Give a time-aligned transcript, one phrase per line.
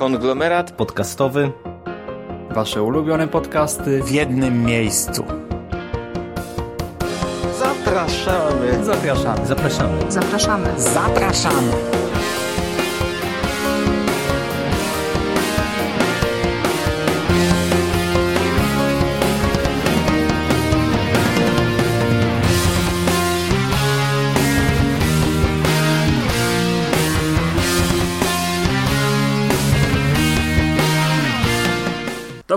[0.00, 1.52] Konglomerat podcastowy.
[2.50, 5.24] Wasze ulubione podcasty w jednym miejscu.
[7.58, 8.84] Zapraszamy.
[8.84, 9.46] Zapraszamy.
[9.46, 10.10] Zapraszamy.
[10.12, 10.80] Zapraszamy.
[10.80, 11.99] Zapraszamy.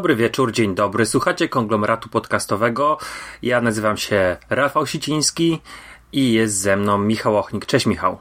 [0.03, 1.05] Dobry wieczór, dzień dobry.
[1.05, 2.97] Słuchacie konglomeratu podcastowego.
[3.41, 5.59] Ja nazywam się Rafał Siciński
[6.13, 7.65] i jest ze mną Michał Ochnik.
[7.65, 8.17] Cześć Michał.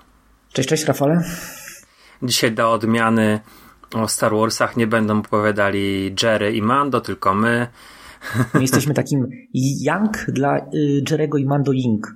[0.52, 1.24] Cześć, cześć Rafale.
[2.22, 3.40] Dzisiaj do odmiany
[3.94, 7.66] o Star Warsach nie będą opowiadali Jerry i Mando, tylko my.
[8.54, 9.28] My jesteśmy takim
[9.80, 12.06] Yang dla y, Jerego i Mando Ying.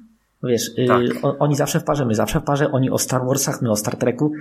[0.43, 1.01] Wiesz, y, Tak.
[1.39, 3.97] oni zawsze w parze, my zawsze w parze, oni o Star Warsach, my o Star
[3.97, 4.33] Treku.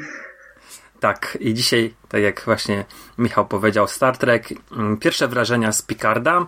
[1.05, 2.85] Tak, i dzisiaj, tak jak właśnie
[3.17, 6.47] Michał powiedział, Star Trek, mm, pierwsze wrażenia z Picarda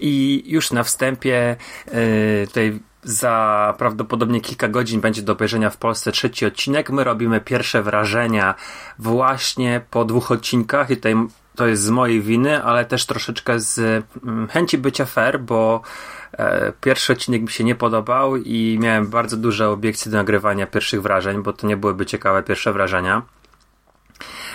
[0.00, 6.12] i już na wstępie yy, tutaj za prawdopodobnie kilka godzin będzie do obejrzenia w Polsce
[6.12, 6.90] trzeci odcinek.
[6.90, 8.54] My robimy pierwsze wrażenia
[8.98, 11.14] właśnie po dwóch odcinkach i tutaj
[11.54, 13.78] to jest z mojej winy, ale też troszeczkę z
[14.24, 15.82] mm, chęci bycia fair, bo
[16.32, 21.02] e, pierwszy odcinek mi się nie podobał i miałem bardzo duże obiekcje do nagrywania pierwszych
[21.02, 23.22] wrażeń, bo to nie byłyby ciekawe pierwsze wrażenia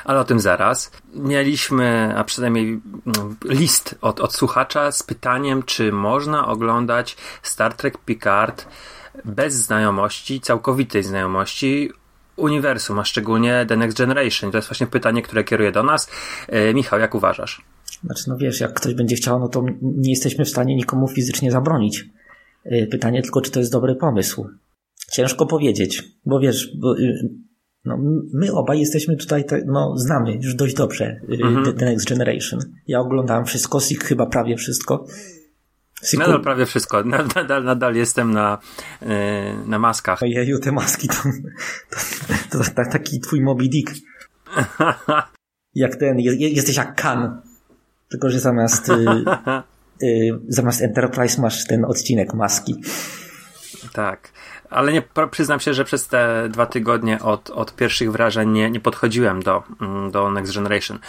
[0.05, 0.91] ale o tym zaraz.
[1.13, 7.97] Mieliśmy, a przynajmniej mm, list od, od słuchacza z pytaniem, czy można oglądać Star Trek
[7.97, 8.67] Picard
[9.25, 11.91] bez znajomości, całkowitej znajomości
[12.35, 14.51] uniwersum, a szczególnie The Next Generation.
[14.51, 16.09] To jest właśnie pytanie, które kieruje do nas.
[16.47, 17.61] E, Michał, jak uważasz?
[18.03, 21.51] Znaczy, no wiesz, jak ktoś będzie chciał, no to nie jesteśmy w stanie nikomu fizycznie
[21.51, 22.05] zabronić.
[22.65, 24.47] Y, Pytanie tylko, czy to jest dobry pomysł.
[25.11, 27.29] Ciężko powiedzieć, bo wiesz, bo, y,
[27.85, 27.97] no,
[28.33, 31.65] my obaj jesteśmy tutaj, te- no, znamy już dość dobrze y, Mhm.
[31.65, 32.59] The, The Next Generation.
[32.87, 35.05] Ja oglądałem wszystko, Sik chyba prawie wszystko.
[36.17, 37.03] Nadal prawie wszystko.
[37.03, 38.57] Nadal, nadal jestem na,
[39.01, 40.23] e, na maskach.
[40.23, 41.15] Ojeju, te maski to,
[42.51, 43.91] to, to, to taki twój Moby Dick.
[45.75, 47.41] Jak ten, je, je- jesteś jak Kan.
[48.09, 48.93] Tylko, że zamiast, y,
[50.05, 52.75] y, zamiast Enterprise masz ten odcinek maski.
[53.93, 54.31] Tak,
[54.69, 58.79] ale nie, przyznam się, że przez te dwa tygodnie od, od pierwszych wrażeń nie, nie
[58.79, 60.99] podchodziłem do, mm, do Next Generation.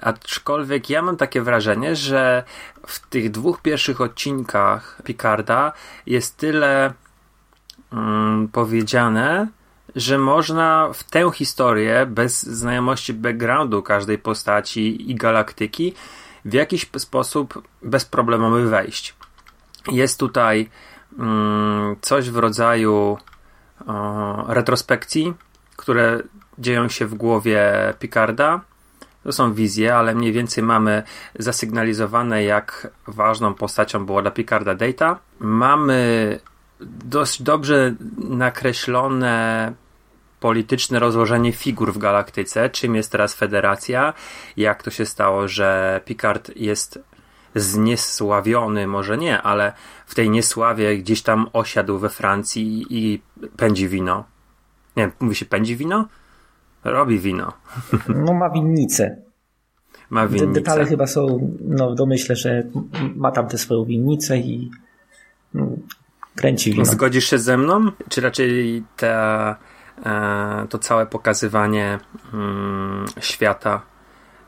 [0.00, 2.44] Aczkolwiek ja mam takie wrażenie, że
[2.86, 5.72] w tych dwóch pierwszych odcinkach Picarda
[6.06, 6.92] jest tyle
[7.92, 9.48] mm, powiedziane,
[9.96, 15.94] że można w tę historię bez znajomości backgroundu każdej postaci i galaktyki
[16.44, 19.14] w jakiś sposób bezproblemowy wejść.
[19.92, 20.70] Jest tutaj
[22.00, 23.18] coś w rodzaju
[24.48, 25.34] retrospekcji,
[25.76, 26.22] które
[26.58, 27.62] dzieją się w głowie
[27.98, 28.60] Picarda.
[29.24, 31.02] To są wizje, ale mniej więcej mamy
[31.38, 35.18] zasygnalizowane, jak ważną postacią była dla Picarda Data.
[35.38, 36.38] Mamy
[37.04, 39.72] dość dobrze nakreślone
[40.40, 44.14] polityczne rozłożenie figur w galaktyce, czym jest teraz federacja,
[44.56, 46.98] jak to się stało, że Picard jest
[47.56, 49.72] zniesławiony, może nie, ale
[50.06, 53.22] w tej niesławie gdzieś tam osiadł we Francji i
[53.56, 54.24] pędzi wino.
[54.96, 56.08] Nie wiem, mówi się pędzi wino?
[56.84, 57.52] Robi wino.
[58.24, 59.16] No ma winnicę.
[60.10, 60.52] Ma winnicę.
[60.52, 62.62] detale chyba są, no domyślę, że
[63.16, 64.70] ma tam tę swoją winnicę i
[65.54, 65.66] no,
[66.34, 66.84] kręci wino.
[66.84, 67.90] Zgodzisz się ze mną?
[68.08, 69.56] Czy raczej ta,
[70.06, 71.98] e, to całe pokazywanie
[72.34, 73.82] mm, świata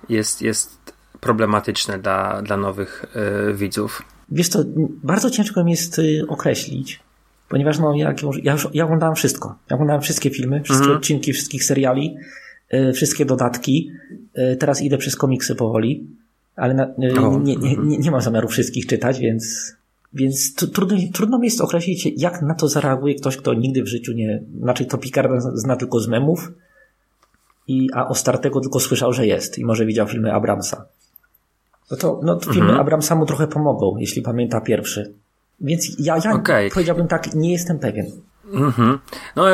[0.08, 0.77] jest, jest
[1.20, 4.02] problematyczne dla, dla nowych e, widzów?
[4.30, 4.58] Wiesz co,
[5.02, 7.00] bardzo ciężko mi jest y, określić,
[7.48, 9.54] ponieważ no, już- ja, już, ja oglądałem wszystko.
[9.70, 10.98] Ja oglądałem wszystkie filmy, wszystkie Mhm.
[10.98, 12.16] odcinki wszystkich seriali,
[12.74, 13.90] y, wszystkie dodatki.
[14.38, 16.06] Y, teraz idę przez komiksy powoli,
[16.56, 17.88] ale na, y, O, nie, nie, mhm.
[17.88, 19.74] nie, nie mam zamiaru wszystkich czytać, więc,
[20.12, 23.86] więc tr- trudno, trudno mi jest określić, jak na to zareaguje ktoś, kto nigdy w
[23.86, 24.42] życiu nie...
[24.62, 26.52] Znaczy to Picarda zna- zna tylko z memów,
[27.68, 30.84] i, a o Startego tylko słyszał, że jest i może widział filmy Abramsa.
[31.90, 32.80] No to, no to filmy Mhm.
[32.80, 35.14] Abramsa mu trochę pomogą, jeśli pamięta pierwszy.
[35.60, 36.70] Więc ja, ja Okej.
[36.70, 38.06] powiedziałbym tak, nie jestem pewien.
[38.52, 38.98] Mhm.
[39.36, 39.44] No,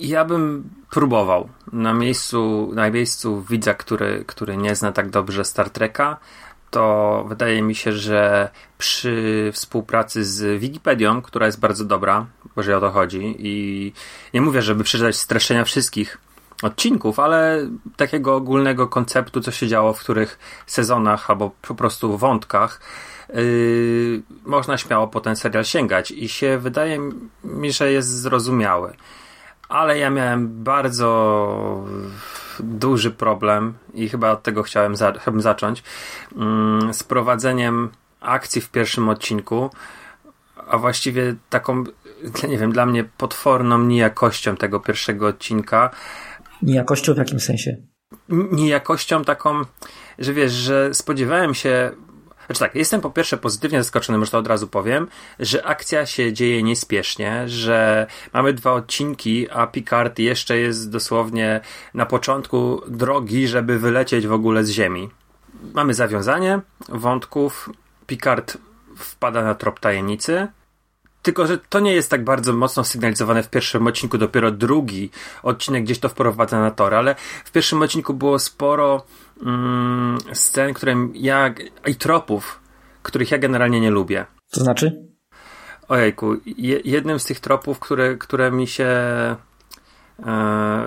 [0.00, 5.70] ja bym próbował na miejscu, na miejscu widza, który, który nie zna tak dobrze Star
[5.70, 6.16] Treka,
[6.70, 12.26] to wydaje mi się, że przy współpracy z Wikipedią, która jest bardzo dobra,
[12.56, 13.92] bo że o to chodzi i
[14.34, 16.18] nie mówię, żeby przeczytać streszczenia wszystkich
[16.62, 22.80] odcinków, ale takiego ogólnego konceptu, co się działo w których sezonach albo po prostu wątkach,
[23.34, 26.98] yy, można śmiało po ten serial sięgać i się wydaje
[27.44, 28.94] mi, że jest zrozumiały.
[29.68, 31.84] Ale ja miałem bardzo
[32.60, 35.82] duży problem i chyba od tego chciałem, za, chciałbym zacząć.
[36.36, 39.70] Mm, z prowadzeniem akcji w pierwszym odcinku,
[40.68, 41.84] a właściwie taką,
[42.48, 45.90] nie wiem, dla mnie potworną niejakością tego pierwszego odcinka.
[46.62, 47.76] Niejakością w jakim sensie?
[48.28, 49.62] Niejakością taką,
[50.18, 51.90] że wiesz, że spodziewałem się
[52.46, 55.08] znaczy tak, jestem po pierwsze pozytywnie zaskoczony, może to od razu powiem,
[55.40, 61.60] że akcja się dzieje niespiesznie, że mamy dwa odcinki, a Picard jeszcze jest dosłownie
[61.94, 65.10] na początku drogi, żeby wylecieć w ogóle z Ziemi.
[65.74, 67.70] Mamy zawiązanie wątków,
[68.06, 68.58] Picard
[68.96, 70.48] wpada na trop tajemnicy,
[71.22, 75.10] tylko, że to nie jest tak bardzo mocno sygnalizowane w pierwszym odcinku, dopiero drugi
[75.42, 77.14] odcinek gdzieś to wprowadza na tor, ale
[77.44, 79.04] w pierwszym odcinku było sporo
[79.42, 81.54] mm, scen, które ja
[81.86, 82.60] i tropów,
[83.02, 84.26] których ja generalnie nie lubię.
[84.50, 85.08] To znaczy?
[85.88, 89.36] Ojejku, je, jednym z tych tropów, które, które mi się e,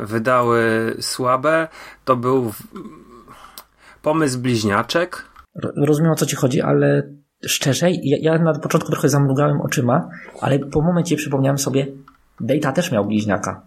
[0.01, 1.67] wydały słabe,
[2.05, 2.63] to był w,
[4.01, 5.25] pomysł bliźniaczek.
[5.77, 7.09] Rozumiem o co ci chodzi, ale
[7.47, 10.09] szczerze, ja, ja na początku trochę zamrugałem oczyma,
[10.41, 11.87] ale po momencie przypomniałem sobie,
[12.39, 13.61] Data też miał bliźniaka.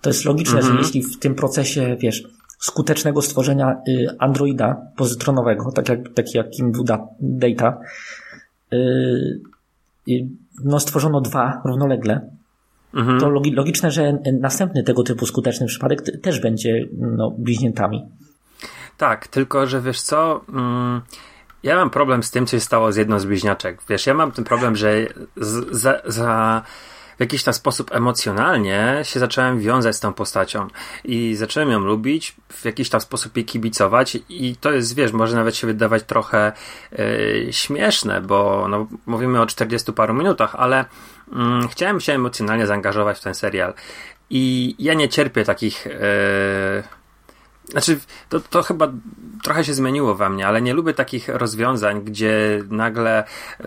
[0.00, 0.78] To jest logiczne, że mhm.
[0.78, 2.22] jeśli w tym procesie, wiesz,
[2.58, 7.78] skutecznego stworzenia y, androida pozytronowego, tak jak, tak jak Kim Buda Data,
[8.72, 8.76] y,
[10.08, 10.26] y,
[10.64, 12.30] no stworzono dwa równolegle,
[12.94, 13.20] mhm.
[13.20, 18.04] to logiczne, że następny tego typu skuteczny przypadek też będzie no, bliźniętami.
[18.96, 21.00] Tak, tylko że wiesz co, mm,
[21.64, 23.78] ja mam problem z tym, co się stało z jedną z bliźniaczek.
[23.88, 25.06] Wiesz, ja mam ten problem, że
[25.36, 26.62] z, za, za
[27.16, 30.68] w jakiś tam sposób emocjonalnie się zacząłem wiązać z tą postacią
[31.04, 35.36] i zacząłem ją lubić, w jakiś tam sposób jej kibicować i to jest, wiesz, może
[35.36, 36.52] nawet się wydawać trochę
[36.92, 40.84] yy, śmieszne, bo no, mówimy o 40 paru minutach, ale
[41.32, 43.74] yy, chciałem się emocjonalnie zaangażować w ten serial
[44.30, 45.92] i ja nie cierpię takich yy,
[47.68, 48.92] znaczy, to, to chyba
[49.42, 53.24] trochę się zmieniło we mnie, ale nie lubię takich rozwiązań, gdzie nagle
[53.60, 53.64] y,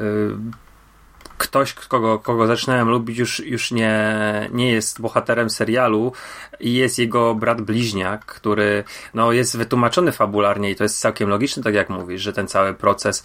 [1.38, 4.16] ktoś, kogo, kogo zaczynałem lubić, już, już nie,
[4.54, 6.14] nie jest bohaterem serialu
[6.60, 8.84] i jest jego brat bliźniak, który
[9.14, 12.74] no, jest wytłumaczony fabularnie i to jest całkiem logiczne, tak jak mówisz, że ten cały
[12.74, 13.24] proces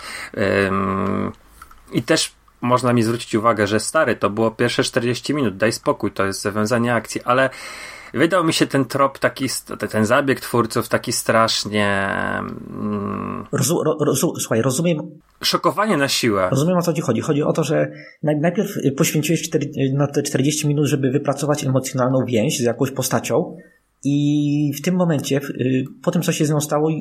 [1.92, 6.10] i też można mi zwrócić uwagę, że stary, to było pierwsze 40 minut, daj spokój,
[6.10, 7.50] to jest zawiązanie akcji, ale
[8.14, 9.46] wydał mi się ten trop taki,
[9.90, 12.08] ten zabieg twórców taki strasznie...
[12.70, 14.98] Mm, rozu, rozu, słuchaj, rozumiem...
[15.42, 16.48] Szokowanie na siłę.
[16.50, 17.20] Rozumiem o co ci chodzi.
[17.20, 17.92] Chodzi o to, że
[18.22, 23.56] najpierw poświęciłeś 4, na te 40 minut, żeby wypracować emocjonalną więź z jakąś postacią
[24.04, 26.94] i w tym momencie, y, po tym co się z nią stało, y,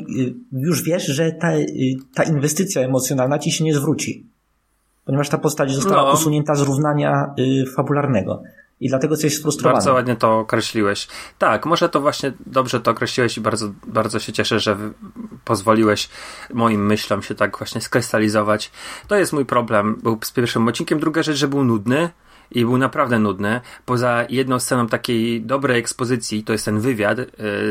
[0.52, 1.66] już wiesz, że ta, y,
[2.14, 4.26] ta inwestycja emocjonalna ci się nie zwróci.
[5.06, 6.14] Ponieważ ta postać została no.
[6.14, 7.34] usunięta z równania
[7.76, 8.44] fabularnego
[8.82, 9.74] i dlatego jesteś sfrustrowany.
[9.74, 11.08] Bardzo ładnie to określiłeś.
[11.38, 14.78] Tak, może to właśnie dobrze to określiłeś i bardzo, bardzo się cieszę, że
[15.46, 16.10] pozwoliłeś
[16.54, 18.72] moim myślom się tak właśnie skrystalizować.
[19.08, 19.96] To jest mój problem.
[20.04, 21.00] Był z pierwszym odcinkiem.
[21.00, 22.10] Druga rzecz, że był nudny
[22.52, 23.62] i był naprawdę nudny.
[23.86, 27.28] Poza jedną sceną takiej dobrej ekspozycji, to jest ten wywiad y,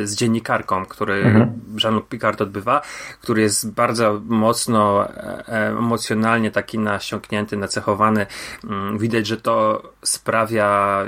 [0.07, 1.61] z dziennikarką, który mhm.
[1.85, 2.83] Jean-Luc Picard odbywa,
[3.21, 8.27] który jest bardzo mocno e, e emocjonalnie taki nasiąknięty, nacechowany.
[8.65, 11.05] Y, widać, że to sprawia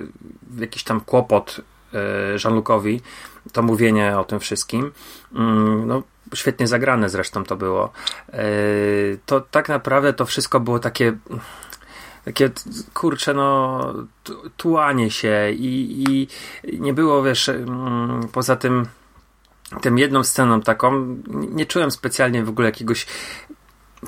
[0.58, 1.60] jakiś tam kłopot
[1.94, 1.98] y,
[2.44, 3.00] Jean-Lucowi,
[3.52, 4.92] to mówienie o tym wszystkim.
[5.34, 6.02] Mm, no,
[6.34, 7.92] świetnie zagrane zresztą to było.
[9.26, 11.12] To tak naprawdę to wszystko było takie
[12.24, 12.50] takie
[12.94, 13.94] kurcze no
[14.56, 16.28] tułanie się i, i
[16.80, 18.86] nie było wiesz mm, poza tym
[19.80, 23.06] tym jedną sceną taką nie czułem specjalnie w ogóle jakiegoś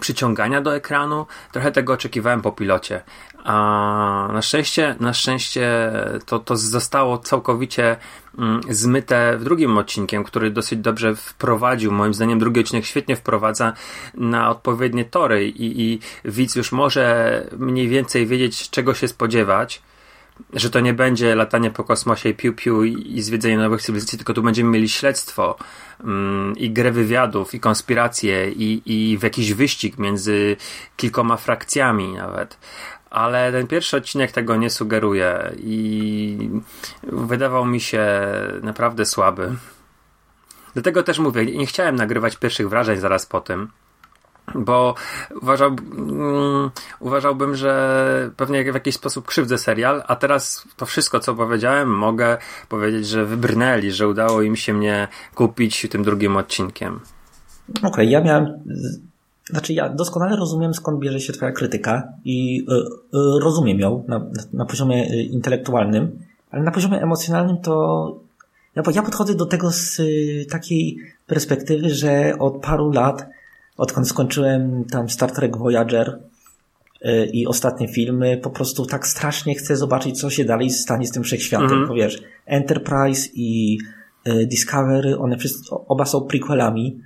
[0.01, 1.27] przyciągania do ekranu.
[1.53, 3.03] Trochę tego oczekiwałem po pilocie.
[3.45, 5.93] A na szczęście, na szczęście
[6.27, 7.97] to, to zostało całkowicie
[8.39, 11.93] mm, zmyte w drugim odcinkiem, który dosyć dobrze wprowadził.
[11.93, 13.73] Moim zdaniem drugi odcinek świetnie wprowadza
[14.15, 19.83] na odpowiednie tory i, i widz już może mniej więcej wiedzieć, czego się spodziewać
[20.53, 24.43] że to nie będzie latanie po kosmosie i piu-piu i, zwiedzenie nowych cywilizacji, tylko tu
[24.43, 25.57] będziemy mieli śledztwo
[26.05, 30.57] mm, i grę wywiadów, i konspiracje, i, i w jakiś wyścig między
[30.97, 32.59] kilkoma frakcjami nawet
[33.15, 36.51] ale ten pierwszy odcinek tego nie sugeruje i
[37.03, 38.07] wydawał mi się
[38.63, 39.53] naprawdę słaby.
[40.75, 43.69] Dlatego też mówię, nie chciałem nagrywać pierwszych wrażeń zaraz po tym,
[44.55, 44.95] bo
[45.43, 46.71] uważał, um,
[47.01, 52.39] uważałbym, że pewnie w jakiś sposób krzywdzę serial, a teraz to wszystko, co powiedziałem, mogę
[52.69, 57.01] powiedzieć, że wybrnęli, że udało im się mnie kupić tym drugim odcinkiem.
[57.79, 58.47] Okej, okay, ja miałem
[59.51, 62.75] znaczy, ja doskonale rozumiem, skąd bierze się Twoja krytyka i y,
[63.19, 66.19] y, rozumiem ją na, na poziomie intelektualnym,
[66.51, 68.25] ale na poziomie emocjonalnym to
[68.75, 70.01] Ja, ja podchodzę do tego z
[70.51, 73.27] takiej perspektywy, że od paru lat,
[73.77, 76.19] odkąd skończyłem tam Star Trek Voyager
[77.07, 81.11] y, i ostatnie filmy, po prostu tak strasznie chcę zobaczyć, co się dalej stanie z
[81.11, 81.71] tym wszechświatem.
[81.71, 81.89] Mhm.
[81.89, 83.79] Bo wiesz, Enterprise i
[84.29, 87.01] y, Discovery, one wszyscy, oba są prequelami.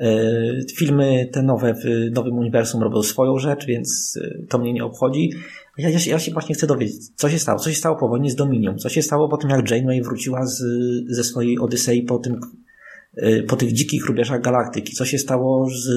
[0.00, 5.30] Y, Filmy te nowe w nowym uniwersum robią swoją rzecz, więc to mnie nie obchodzi.
[5.78, 7.58] Ja, ja, się, ja się właśnie chcę dowiedzieć, co się stało.
[7.58, 8.78] Co się stało po wojnie z Dominium?
[8.78, 10.62] Co się stało po tym, jak Janeway wróciła z,
[11.08, 12.40] ze swojej Odysei po tym,
[13.48, 14.92] po tych dzikich rubieżach galaktyki?
[14.92, 15.88] Co się stało z,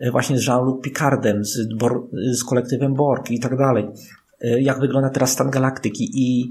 [0.00, 3.84] y, właśnie z Jean-Luc Picardem, z, Bor, z kolektywem Borg i tak dalej?
[4.44, 6.10] Y, Jak wygląda teraz stan galaktyki?
[6.14, 6.48] I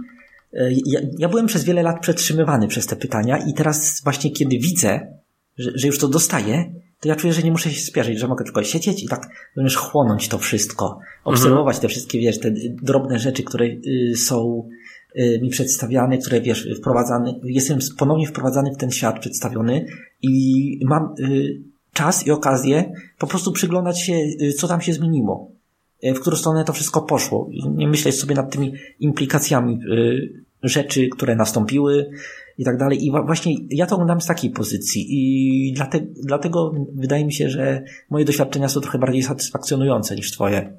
[0.54, 4.58] y, ja, ja byłem przez wiele lat przetrzymywany przez te pytania i teraz właśnie kiedy
[4.58, 5.08] widzę,
[5.58, 8.46] że, że już to dostaję, to ja czuję, że nie muszę się spieszyć, że mogę
[8.46, 11.00] tylko siedzieć i tak również chłonąć to wszystko.
[11.24, 12.52] Obserwować te wszystkie, wiesz, te
[12.84, 14.81] drobne rzeczy, które y, są y,
[15.42, 19.86] mi przedstawiane, które, wiesz, wprowadzane, jestem ponownie wprowadzany w ten świat przedstawiony
[20.22, 21.62] i mam y,
[21.94, 25.52] czas i okazję po prostu przyglądać się, y, co tam się zmieniło.
[26.04, 27.50] Y, w którą stronę to wszystko poszło.
[27.76, 32.10] Nie myśleć sobie nad tymi implikacjami y, rzeczy, które nastąpiły
[32.58, 33.06] i tak dalej.
[33.06, 37.84] I właśnie ja to oglądam z takiej pozycji i dlatego, dlatego wydaje mi się, że
[38.10, 40.78] moje doświadczenia są trochę bardziej satysfakcjonujące niż twoje.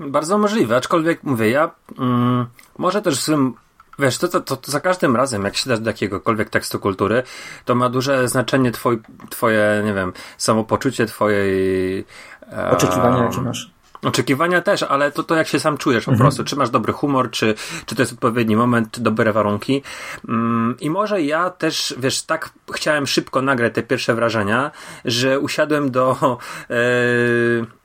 [0.00, 2.46] Bardzo możliwe, aczkolwiek mówię, ja mm,
[2.78, 3.54] może też w swym
[3.98, 7.22] Wiesz, to, to, to, to za każdym razem, jak się dasz do jakiegokolwiek tekstu kultury,
[7.64, 8.98] to ma duże znaczenie twoj,
[9.30, 12.04] twoje, nie wiem, samopoczucie, twojej...
[12.52, 13.70] e, Oczekiwania, jakie masz.
[14.04, 17.30] Oczekiwania też, ale to, to jak się sam czujesz po prostu, czy masz dobry humor,
[17.30, 17.54] czy,
[17.86, 19.82] czy to jest odpowiedni moment, czy dobre warunki.
[20.28, 24.70] Mm, I może ja też, wiesz, tak chciałem szybko nagrać te pierwsze wrażenia,
[25.04, 26.38] że usiadłem do,
[26.70, 26.76] e,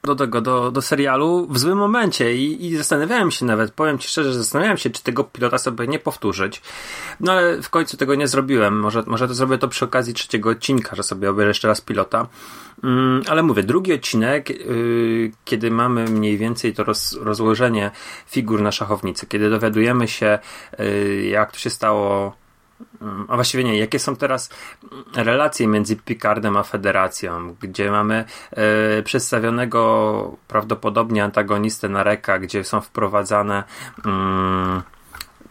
[0.04, 4.08] do tego, do, do serialu w złym momencie i, i zastanawiałem się nawet, powiem ci
[4.08, 6.62] szczerze, zastanawiałem się, czy tego pilota sobie nie powtórzyć.
[7.20, 8.80] No ale w końcu tego nie zrobiłem.
[8.80, 12.28] Może, może to zrobię to przy okazji trzeciego odcinka, że sobie obejrzę jeszcze raz pilota.
[12.84, 17.92] Mm, ale mówię, drugi odcinek, yy, kiedy mamy mniej więcej to roz, rozłożenie
[18.28, 20.40] figur na szachownicy, kiedy dowiadujemy się,
[20.80, 22.41] yy, jak to się stało,
[23.28, 24.50] a właściwie nie, jakie są teraz
[25.16, 28.26] relacje między Picardem a Federacją, gdzie mamy
[28.98, 33.64] yy, przedstawionego prawdopodobnie antagonistę Nareka, gdzie są wprowadzane
[34.06, 34.82] mm,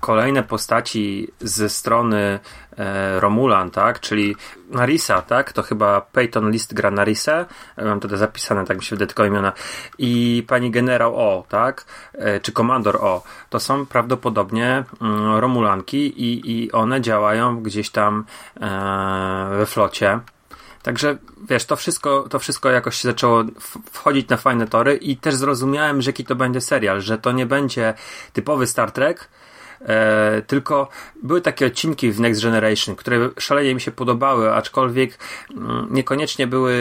[0.01, 2.41] kolejne postaci ze strony
[2.79, 4.01] e, Romulan, tak?
[4.01, 4.37] Czyli
[4.71, 5.53] Narisa, tak?
[5.53, 7.47] To chyba Peyton List gra Narisę.
[7.77, 9.53] E, Mam tutaj zapisane, tak mi się wydaje tylko imiona.
[9.99, 11.85] I pani generał O, tak?
[12.15, 13.23] E, czy komandor O.
[13.51, 18.25] To są prawdopodobnie mm, Romulanki i, i one działają gdzieś tam
[18.61, 20.21] e, we flocie.
[20.83, 21.17] Także
[21.49, 23.45] wiesz, to wszystko, to wszystko jakoś się zaczęło
[23.93, 27.47] wchodzić na fajne tory i też zrozumiałem, że jaki to będzie serial, że to nie
[27.47, 27.95] będzie
[28.33, 29.29] typowy Star Trek,
[29.81, 30.89] e, tylko
[31.23, 35.19] były takie odcinki w Next Generation, które szalenie mi się podobały, aczkolwiek
[35.51, 36.75] mm, niekoniecznie były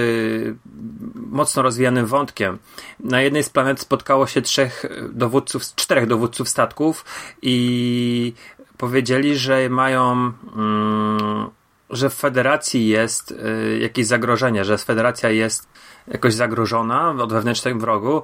[1.15, 2.57] mocno rozwijanym wątkiem.
[2.99, 7.05] Na jednej z planet spotkało się trzech dowódców, czterech dowódców statków
[7.41, 8.33] i
[8.77, 11.49] powiedzieli, że mają mm,
[11.89, 15.67] że w federacji jest y, jakieś zagrożenie, że federacja jest
[16.07, 18.23] jakoś zagrożona od wewnętrznych wrogu.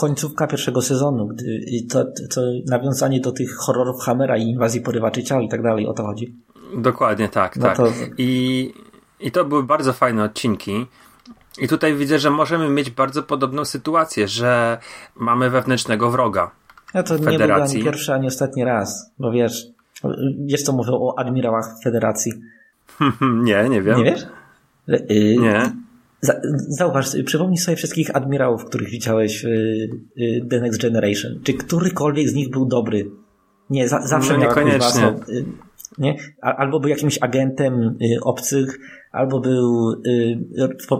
[0.00, 2.04] Końcówka pierwszego sezonu, gdy to,
[2.34, 6.02] to nawiązanie do tych horrorów Hammera i inwazji porywaczy ciał i tak dalej, o to
[6.02, 6.34] chodzi.
[6.76, 7.76] Dokładnie tak, No tak.
[7.76, 8.72] to- I,
[9.20, 10.86] I to były bardzo fajne odcinki.
[11.58, 14.78] I tutaj widzę, że możemy mieć bardzo podobną sytuację, że
[15.16, 16.50] mamy wewnętrznego wroga.
[16.94, 19.66] Ja to nie był ani pierwszy, ani ostatni raz, bo wiesz,
[20.46, 22.32] wiesz co mówią o admirałach Federacji.
[23.20, 23.98] nie, nie wiem.
[23.98, 24.26] Nie wiesz?
[24.88, 25.72] Że, y, Nie.
[26.20, 31.40] Za, zauważ, przypomnij sobie wszystkich admirałów, których widziałeś w y, y, The Next Generation.
[31.42, 33.10] Czy którykolwiek z nich był dobry?
[33.70, 34.78] Nie, za, zawsze No, niekoniecznie.
[34.78, 35.08] własną...
[35.28, 35.44] Y,
[35.98, 36.16] nie?
[36.42, 38.78] Albo był jakimś agentem obcych,
[39.12, 40.02] albo był,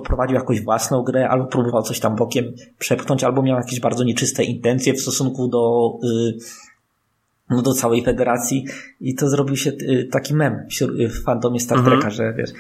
[0.05, 2.45] prowadził jakąś własną grę, albo próbował coś tam bokiem
[2.79, 5.93] przepchnąć, albo miał jakieś bardzo nieczyste intencje w stosunku do,
[7.51, 8.65] do całej federacji
[9.01, 11.97] i to zrobił się y, taki mem wśród- w fandomie Star Mhm.
[12.01, 12.51] Treka, że wiesz,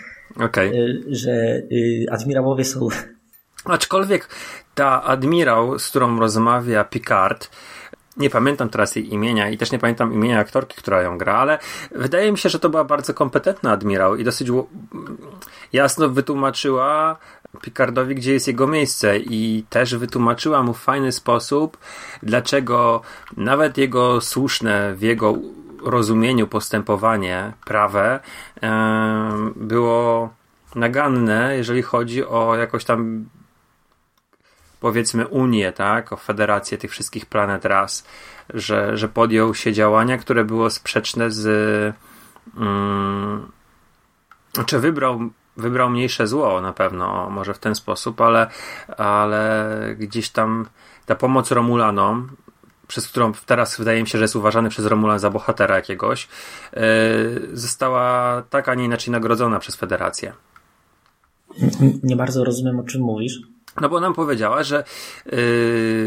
[0.40, 0.70] Okej.
[0.70, 1.30] y, że
[1.72, 2.88] y, admirałowie są
[3.64, 4.28] Aczkolwiek
[4.74, 7.50] ta admirał, z którą rozmawia Picard,
[8.16, 11.58] nie pamiętam teraz jej imienia i też nie pamiętam imienia aktorki, która ją gra, ale
[11.90, 14.48] wydaje mi się, że to była bardzo kompetentna admirał i dosyć
[15.72, 17.16] jasno wytłumaczyła
[17.62, 21.78] Picardowi, gdzie jest jego miejsce i też wytłumaczyła mu w fajny sposób,
[22.22, 23.00] dlaczego
[23.36, 25.34] nawet jego słuszne w jego
[25.82, 28.20] rozumieniu postępowanie prawe
[29.56, 30.30] było
[30.74, 33.24] naganne, jeżeli chodzi o jakoś tam
[34.80, 38.06] powiedzmy Unię, tak, o federację tych wszystkich planet raz,
[38.54, 41.46] że, że podjął się działania, które było sprzeczne z
[42.56, 43.52] Mm,
[44.66, 48.50] czy wybrał, wybrał mniejsze zło na pewno, może w ten sposób, ale,
[48.96, 49.66] ale
[49.98, 50.66] gdzieś tam
[51.06, 52.28] ta pomoc Romulanom,
[52.86, 56.28] przez którą teraz wydaje mi się, że jest uważany przez Romulan za bohatera jakiegoś,
[56.72, 56.80] yy,
[57.52, 60.32] została tak, a nie inaczej nagrodzona przez Federację.
[62.02, 63.40] Nie bardzo rozumiem, o czym mówisz.
[63.80, 64.76] No bo nam powiedziała, że
[65.26, 65.32] yy,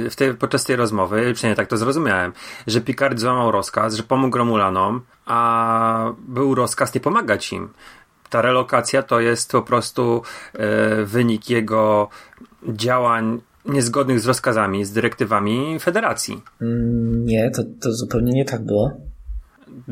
[0.10, 2.34] w tej, podczas tej rozmowy, przynajmniej tak to zrozumiałem,
[2.68, 7.70] że Picard złamał rozkaz, że pomógł Romulanom, a był rozkaz nie pomagać im.
[8.34, 10.22] Ta relokacja to jest po prostu
[10.54, 12.10] yy, wynik jego
[12.68, 16.42] działań niezgodnych z rozkazami, z dyrektywami Federacji.
[17.26, 18.92] Nie, to, to zupełnie nie tak było.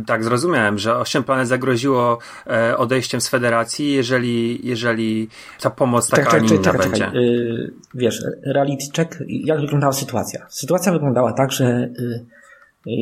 [0.05, 2.17] Tak, zrozumiałem, że osiem planet zagroziło
[2.47, 5.29] e, odejściem z federacji, jeżeli, jeżeli
[5.61, 7.05] ta pomoc taka, tak, a nie inna będzie.
[7.05, 7.23] Czekaj.
[7.23, 10.45] Yy, wiesz, reality check, jak wyglądała sytuacja?
[10.49, 12.25] Sytuacja wyglądała tak, że yy,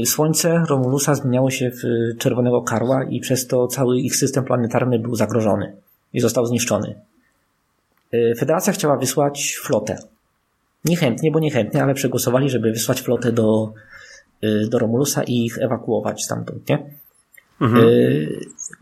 [0.05, 1.83] Słońce Romulusa zmieniało się w
[2.17, 5.75] czerwonego karła i przez to cały ich system planetarny był zagrożony
[6.13, 6.95] i został zniszczony.
[8.11, 9.97] Yy, Federacja chciała wysłać flotę.
[10.85, 13.73] Niechętnie, bo niechętnie, ale przegłosowali, żeby wysłać flotę do
[14.43, 16.83] Y, do Romulusa i ich ewakuować stamtąd, nie?
[17.61, 17.87] Mhm.
[17.87, 18.39] Y,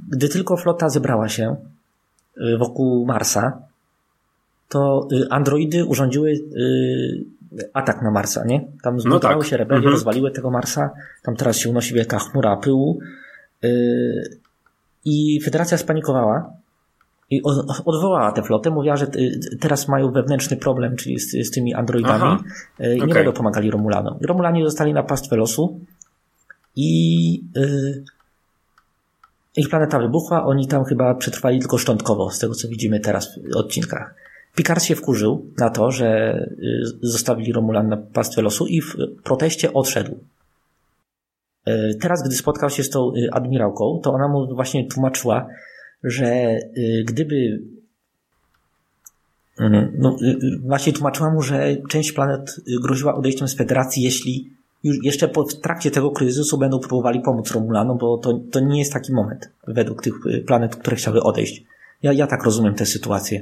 [0.10, 1.56] gdy tylko flota zebrała się
[2.38, 3.62] y, wokół Marsa,
[4.70, 6.34] to androidy urządziły
[7.74, 8.68] atak na Marsa, nie?
[8.84, 9.50] Tam zbudowały no tak.
[9.50, 9.94] się rebelie, mhm.
[9.94, 10.90] rozwaliły tego Marsa,
[11.24, 13.00] tam teraz się unosi wielka chmura pyłu
[15.06, 16.54] i Federacja spanikowała
[17.30, 17.42] i
[17.86, 19.08] odwołała tę flotę, mówiła, że
[19.60, 22.44] teraz mają wewnętrzny problem, czyli z, z tymi androidami Aha.
[22.80, 23.14] I nie okay.
[23.14, 24.18] będą pomagali Romulanom.
[24.22, 25.80] Romulanie zostali na pastwę losu
[26.76, 27.44] i
[29.58, 33.56] ich planeta wybuchła, oni tam chyba przetrwali tylko szczątkowo, z tego co widzimy teraz w
[33.56, 34.16] odcinkach.
[34.58, 39.74] Picard się wkurzył na to, że y, zostawili Romulan na pastwę losu i w proteście
[39.74, 40.20] odszedł.
[41.66, 45.48] E, teraz, gdy spotkał się z tą y, admirałką, to ona mu właśnie tłumaczyła,
[46.04, 47.62] że y, gdyby
[49.60, 54.50] mhm, no, y, y, właśnie tłumaczyła mu, że część planet groziła odejściem z Federacji, jeśli
[54.84, 58.93] już jeszcze w trakcie tego kryzysu będą próbowali pomóc Romulanom, bo to, to nie jest
[58.93, 60.13] taki moment według tych
[60.48, 61.63] planet, które chciały odejść.
[62.04, 63.41] Ja, ja tak rozumiem tę sytuację.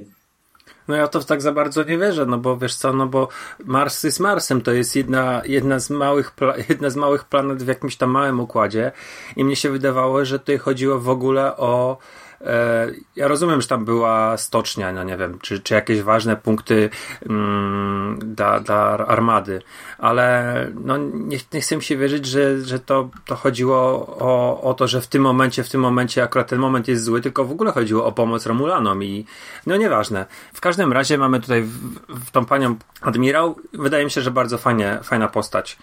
[0.88, 3.28] No ja to tak za bardzo nie wierzę, no bo wiesz co, no bo
[3.66, 6.34] Mars jest Marsem, to jest jedna, jedna, z małych,
[6.70, 8.92] jedna z małych planet w jakimś tam małym układzie
[9.36, 11.98] i mnie się wydawało, że tutaj chodziło w ogóle o
[13.16, 16.90] ja rozumiem, że tam była stocznia, no nie wiem, czy, czy jakieś ważne punkty
[17.30, 19.62] mm, dla, dla armady,
[19.98, 23.78] ale no nie, nie chcę mi się wierzyć, że, że to, to chodziło
[24.20, 27.22] o, o to, że w tym momencie, w tym momencie akurat ten moment jest zły,
[27.22, 29.26] tylko w ogóle chodziło o pomoc Romulanom i
[29.66, 30.26] no nieważne.
[30.54, 34.58] W każdym razie mamy tutaj w, w tą panią admirał, wydaje mi się, że bardzo
[34.58, 35.78] fajnie, fajna postać.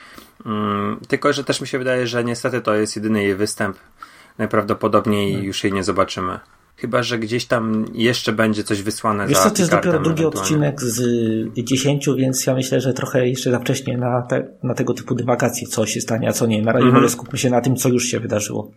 [0.47, 3.77] Mm, tylko, że też mi się wydaje, że niestety to jest jedyny jej występ
[4.38, 5.47] najprawdopodobniej hmm.
[5.47, 6.38] już jej nie zobaczymy.
[6.77, 10.25] Chyba, że gdzieś tam jeszcze będzie coś wysłane Wiesz za co, to jest dopiero drugi
[10.25, 11.01] odcinek z
[11.64, 15.66] dziesięciu, więc ja myślę, że trochę jeszcze za wcześnie na, te, na tego typu dywagacje,
[15.66, 16.62] co się stanie, a co nie.
[16.62, 17.09] Na razie mm -hmm.
[17.09, 18.71] skupmy się na tym, co już się wydarzyło.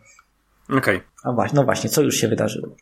[0.69, 0.77] Okej.
[0.77, 1.01] Okay.
[1.23, 2.75] A właśnie, no właśnie, co już się wydarzyło.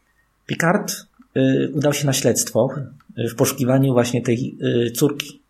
[0.46, 0.94] Picard
[1.38, 2.70] y, udał się na śledztwo
[3.18, 4.58] y, w poszukiwaniu właśnie tej
[4.88, 5.42] y, córki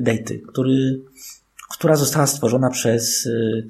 [0.00, 1.00] Dejty, który,
[1.70, 3.66] która została stworzona przez y,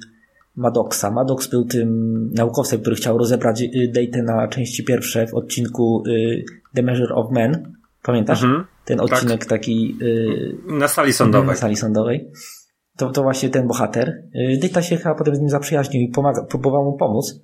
[0.57, 1.11] Maddoxa.
[1.11, 1.89] Maddox był tym
[2.33, 7.31] naukowcem, który chciał rozebrać y, Data na części pierwsze w odcinku y, The Measure of
[7.31, 7.73] Men.
[8.03, 8.43] Pamiętasz?
[8.43, 9.49] Mhm, ten odcinek tak.
[9.49, 9.97] taki...
[10.01, 11.47] Y, na sali sądowej.
[11.47, 12.31] Na sali sądowej.
[12.97, 14.23] To, to właśnie ten bohater.
[14.61, 17.39] Data się chyba potem z nim zaprzyjaźnił i pomaga, próbował mu pomóc.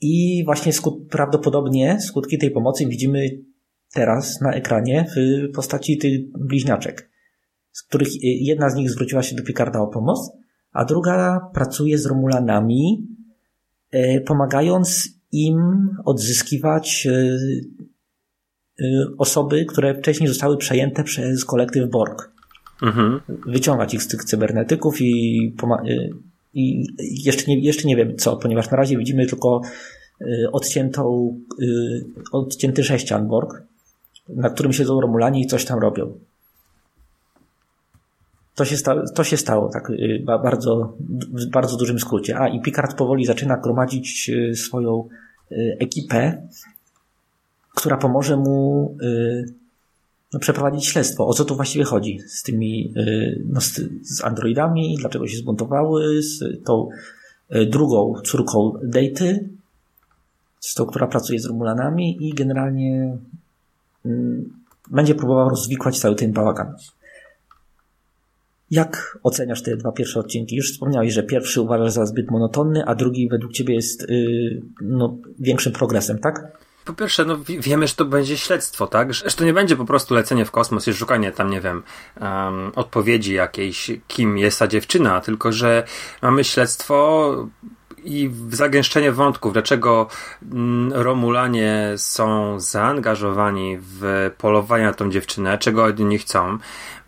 [0.00, 3.28] I właśnie skut, prawdopodobnie skutki tej pomocy widzimy
[3.94, 7.10] teraz na ekranie w postaci tych bliźniaczek,
[7.72, 10.30] z których jedna z nich zwróciła się do Picarda o pomoc,
[10.74, 13.06] a druga pracuje z Romulanami,
[13.90, 17.12] e, pomagając im odzyskiwać e,
[18.80, 18.84] e,
[19.18, 22.32] osoby, które wcześniej zostały przejęte przez kolektyw Borg.
[22.82, 23.20] Mhm.
[23.46, 25.54] Wyciągać ich z tych cybernetyków i,
[26.54, 26.86] i
[27.24, 29.60] jeszcze, nie, jeszcze nie wiem co, ponieważ na razie widzimy tylko
[30.52, 31.34] odciętą,
[32.32, 33.62] odcięty sześcian Borg,
[34.28, 36.18] na którym siedzą Romulani i coś tam robią.
[38.54, 40.96] To się, stało, to się stało tak y, bardzo,
[41.32, 42.38] w bardzo dużym skrócie.
[42.38, 45.08] A i Picard powoli zaczyna gromadzić y, swoją
[45.52, 46.48] y, ekipę,
[47.74, 48.96] która pomoże mu
[50.32, 51.26] no, przeprowadzić śledztwo.
[51.26, 52.94] O co tu właściwie chodzi z tymi
[53.46, 56.88] no, z, z androidami, dlaczego się zbuntowały, z tą
[57.66, 59.48] drugą córką Dejty,
[60.60, 63.18] z tą, która pracuje z Romulanami i generalnie
[64.04, 64.44] mm,
[64.90, 66.74] będzie próbował rozwikłać cały ten bałagan.
[68.74, 70.56] Jak oceniasz te dwa pierwsze odcinki?
[70.56, 75.16] Już wspomniałeś, że pierwszy uważasz za zbyt monotonny, a drugi według ciebie jest yy, no,
[75.38, 76.58] większym progresem, tak?
[76.84, 79.14] Po pierwsze, no wiemy, że to będzie śledztwo, tak?
[79.14, 81.82] Że to nie będzie po prostu lecenie w kosmos i szukanie tam, nie wiem,
[82.20, 85.84] um, odpowiedzi jakiejś, kim jest ta dziewczyna, tylko że
[86.22, 87.48] mamy śledztwo
[88.04, 90.06] i zagęszczenie wątków, dlaczego
[90.52, 96.58] mm, Romulanie są zaangażowani w polowanie na tą dziewczynę, czego od nich chcą.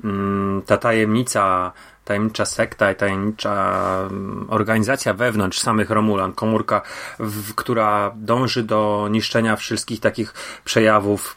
[0.05, 1.73] Mm, ta tajemnica
[2.05, 6.83] tajemnicza sekta i tajemnicza mm, organizacja wewnątrz samych Romulan, komórka,
[7.19, 11.37] w, która dąży do niszczenia wszystkich takich przejawów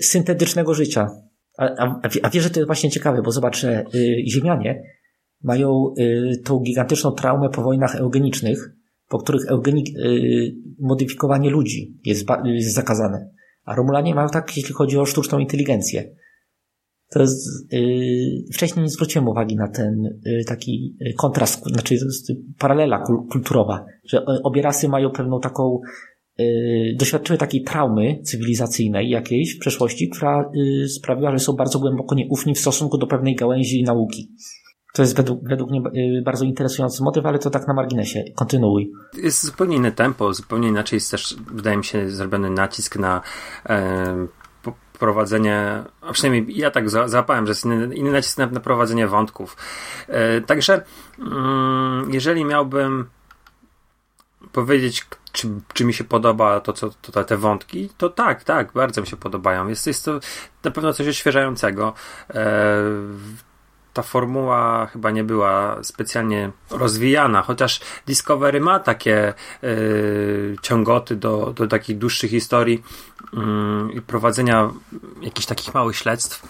[0.00, 1.08] syntetycznego życia.
[1.58, 4.82] A, a, a wiesz, że to jest właśnie ciekawe, bo zobacz, że y, Ziemianie
[5.42, 8.70] mają y, tą gigantyczną traumę po wojnach eugenicznych,
[9.08, 13.30] po których eugenik, y, modyfikowanie ludzi jest, jest zakazane.
[13.64, 16.14] A Romulanie mają tak, jeśli chodzi o sztuczną inteligencję.
[17.10, 21.96] To jest, yy, wcześniej nie zwróciłem uwagi na ten yy, taki kontrast, znaczy
[22.58, 25.80] paralela kul kulturowa, że obie rasy mają pewną taką,
[26.38, 30.50] yy, doświadczyły takiej traumy cywilizacyjnej jakiejś w przeszłości, która
[30.88, 34.30] sprawiła, że są bardzo głęboko nieufni w stosunku do pewnej gałęzi nauki.
[34.92, 38.24] To jest według, według mnie yy, bardzo interesujący motyw, ale to tak na marginesie.
[38.36, 38.92] Kontynuuj.
[39.14, 43.20] Jest zupełnie inne tempo, zupełnie inaczej jest też, wydaje mi się, zrobiony nacisk na
[45.00, 49.56] prowadzenie, a przynajmniej ja tak załapałem, że jest inny, inny nacisk na, na prowadzenie wątków.
[50.08, 50.82] E, także
[51.18, 53.10] mm, jeżeli miałbym
[54.52, 59.00] powiedzieć, czy, czy mi się podoba to, co to, te wątki, to tak, tak, bardzo
[59.00, 59.68] mi się podobają.
[59.68, 60.20] Jest, jest to
[60.64, 61.92] na pewno coś odświeżającego.
[62.30, 62.74] E,
[63.92, 71.66] ta formuła chyba nie była specjalnie rozwijana, chociaż Discovery ma takie y, ciągoty do, do
[71.66, 72.82] takich dłuższych historii
[73.34, 74.70] y, i prowadzenia
[75.22, 76.42] jakichś takich małych śledztw.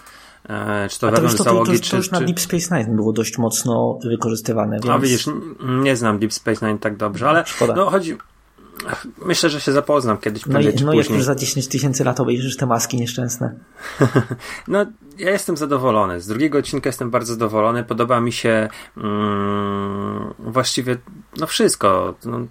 [0.48, 2.40] E, czy to A to już, to, załogi, to, to, to już czy, na Deep
[2.40, 4.72] Space Nine było dość mocno wykorzystywane.
[4.72, 4.88] Więc...
[4.88, 5.26] A widzisz,
[5.62, 7.74] nie znam Deep Space Nine tak dobrze, ale Szkoda.
[7.74, 8.16] no chodzi,
[9.26, 10.46] Myślę, że się zapoznam kiedyś.
[10.46, 13.54] No, je, no jak już za 10 tysięcy lat obejrzysz te maski nieszczęsne.
[14.68, 14.86] no,
[15.18, 16.20] ja jestem zadowolony.
[16.20, 17.84] Z drugiego odcinka jestem bardzo zadowolony.
[17.84, 20.96] Podoba mi się mm, właściwie
[21.36, 22.14] no wszystko.
[22.24, 22.46] No,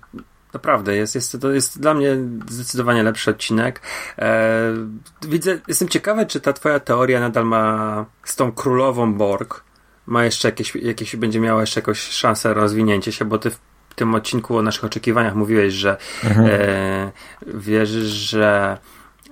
[0.53, 2.17] naprawdę, jest, jest, to jest dla mnie
[2.49, 3.81] zdecydowanie lepszy odcinek.
[4.17, 4.73] E,
[5.21, 9.63] widzę, jestem ciekawy, czy ta twoja teoria nadal ma z tą królową Borg
[10.05, 13.59] ma jeszcze jakieś, jakieś będzie miała jeszcze jakąś szansę rozwinięcia się, bo ty w
[13.99, 16.49] tym odcinku o naszych oczekiwaniach mówiłeś, że mhm.
[16.51, 17.11] e,
[17.47, 18.77] wierzysz, że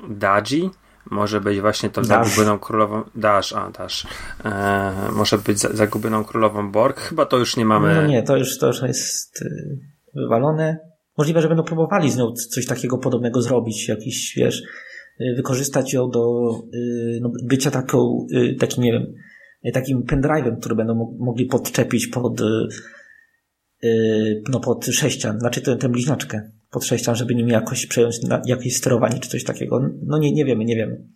[0.09, 0.69] Daji
[1.11, 2.27] może być właśnie tą Dash.
[2.27, 4.07] zagubioną królową Dash, a Dash
[4.45, 6.99] e, może być zagubioną królową Borg.
[6.99, 7.95] Chyba to już nie mamy.
[7.95, 9.79] No nie, to już, to już jest y,
[10.15, 10.77] wywalone.
[11.17, 14.61] Możliwe, że będą próbowali z nią coś takiego podobnego zrobić, jakiś, wiesz,
[15.21, 18.27] y, wykorzystać ją do y, no, bycia taką,
[18.59, 19.05] takim, nie wiem,
[19.73, 22.41] takim pendrive'em, który będą mogli podczepić pod
[24.49, 28.77] no pod sześcian, znaczy tę, tę bliźniaczkę pod sześcian, żeby nimi jakoś przejąć na, jakieś
[28.77, 29.89] sterowanie czy coś takiego.
[30.05, 31.07] No nie, nie wiemy, nie wiemy.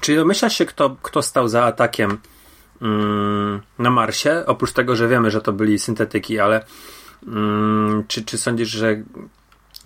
[0.00, 2.18] Czy domyślasz się, kto, kto stał za atakiem
[2.82, 4.46] mm, na Marsie?
[4.46, 6.64] Oprócz tego, że wiemy, że to byli syntetyki, ale
[7.26, 9.02] mm, czy, czy sądzisz, że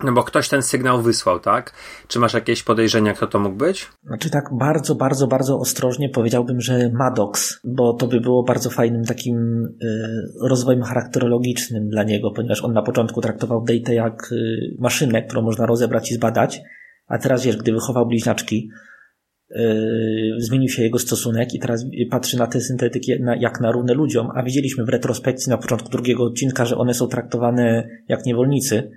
[0.03, 1.73] no bo ktoś ten sygnał wysłał, tak?
[2.07, 3.87] Czy masz jakieś podejrzenia, kto to mógł być?
[4.03, 9.03] Znaczy tak bardzo, bardzo, bardzo ostrożnie powiedziałbym, że Maddox, bo to by było bardzo fajnym
[9.03, 15.23] takim y, rozwojem charakterologicznym dla niego, ponieważ on na początku traktował Data jak y, maszynę,
[15.23, 16.61] którą można rozebrać i zbadać,
[17.07, 18.69] a teraz wiesz, gdy wychował bliźniaczki,
[19.51, 24.29] y, zmienił się jego stosunek i teraz patrzy na te syntetyki jak na równe ludziom,
[24.35, 28.91] a widzieliśmy w retrospekcji na początku drugiego odcinka, że one są traktowane jak niewolnicy,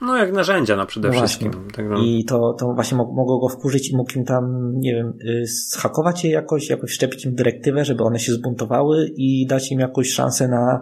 [0.00, 1.50] no, jak narzędzia, no przede no wszystkim.
[1.72, 1.86] Tak.
[2.02, 6.24] I to, to właśnie mogło go wkurzyć i mógł im tam, nie wiem, y, schakować
[6.24, 10.48] je jakoś, jakoś wszczepić im dyrektywę, żeby one się zbuntowały i dać im jakąś szansę
[10.48, 10.80] na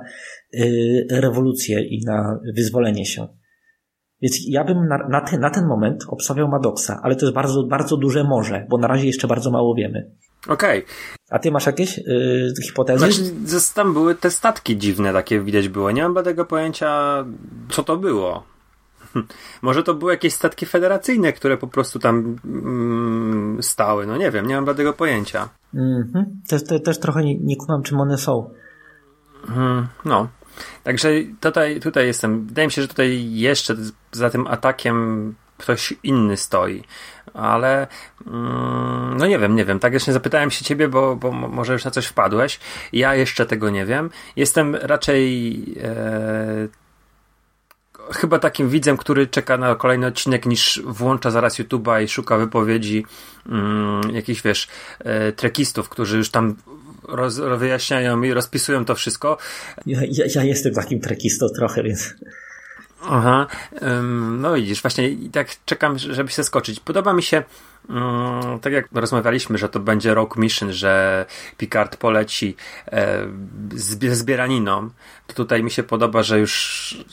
[0.54, 3.28] y, rewolucję i na wyzwolenie się.
[4.22, 7.62] Więc ja bym na, na, ten, na ten moment obstawiał Madoksa, ale to jest bardzo,
[7.62, 10.10] bardzo duże morze, bo na razie jeszcze bardzo mało wiemy.
[10.48, 10.78] Okej.
[10.78, 10.94] Okay.
[11.30, 13.12] A ty masz jakieś yy, hipotezy?
[13.12, 15.90] Znaczy, tam były te statki dziwne takie widać było.
[15.90, 17.24] Nie mam tego pojęcia,
[17.70, 18.55] co to było.
[19.62, 24.06] Może to były jakieś statki federacyjne, które po prostu tam mm, stały.
[24.06, 25.48] No nie wiem, nie mam żadnego pojęcia.
[25.74, 26.40] Mhm.
[26.48, 28.50] Też, te, też trochę nie, nie kumam, czym one są.
[29.48, 30.28] Mm, no.
[30.84, 32.46] Także tutaj, tutaj jestem.
[32.46, 33.74] Wydaje mi się, że tutaj jeszcze
[34.12, 36.84] za tym atakiem ktoś inny stoi.
[37.34, 37.86] Ale
[38.26, 39.78] mm, no nie wiem, nie wiem.
[39.78, 42.60] Tak jeszcze zapytałem się ciebie, bo, bo może już na coś wpadłeś.
[42.92, 44.10] Ja jeszcze tego nie wiem.
[44.36, 46.68] Jestem raczej e,
[48.12, 53.06] chyba takim widzem, który czeka na kolejny odcinek, niż włącza zaraz YouTube'a i szuka wypowiedzi
[53.48, 56.56] mm, jakichś, wiesz, e, trekistów, którzy już tam
[57.08, 59.38] roz, wyjaśniają i rozpisują to wszystko.
[59.86, 62.14] Ja, ja, ja jestem takim trekistą trochę, więc...
[63.08, 63.46] Aha,
[64.38, 66.80] no widzisz, właśnie i tak czekam, żeby się skoczyć.
[66.80, 67.42] Podoba mi się,
[67.88, 73.18] um, tak jak rozmawialiśmy, że to będzie Rock Mission, że Picard poleci e,
[73.74, 74.90] z zbieraniną,
[75.26, 77.04] to tutaj mi się podoba, że już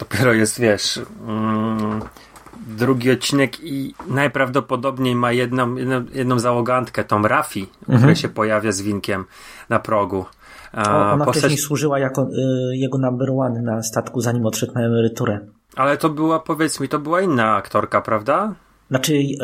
[0.00, 2.00] dopiero jest, wiesz, um,
[2.66, 7.98] drugi odcinek i najprawdopodobniej ma jedną, jedną, jedną załogantkę, tą Rafi, mhm.
[7.98, 9.24] która się pojawia z winkiem
[9.68, 10.24] na progu.
[10.72, 11.42] A, Ona postać...
[11.42, 15.40] wcześniej służyła jako y, jego number one na statku, zanim odszedł na emeryturę.
[15.76, 18.54] Ale to była, powiedz mi, to była inna aktorka, prawda?
[18.90, 19.36] Znaczy, y,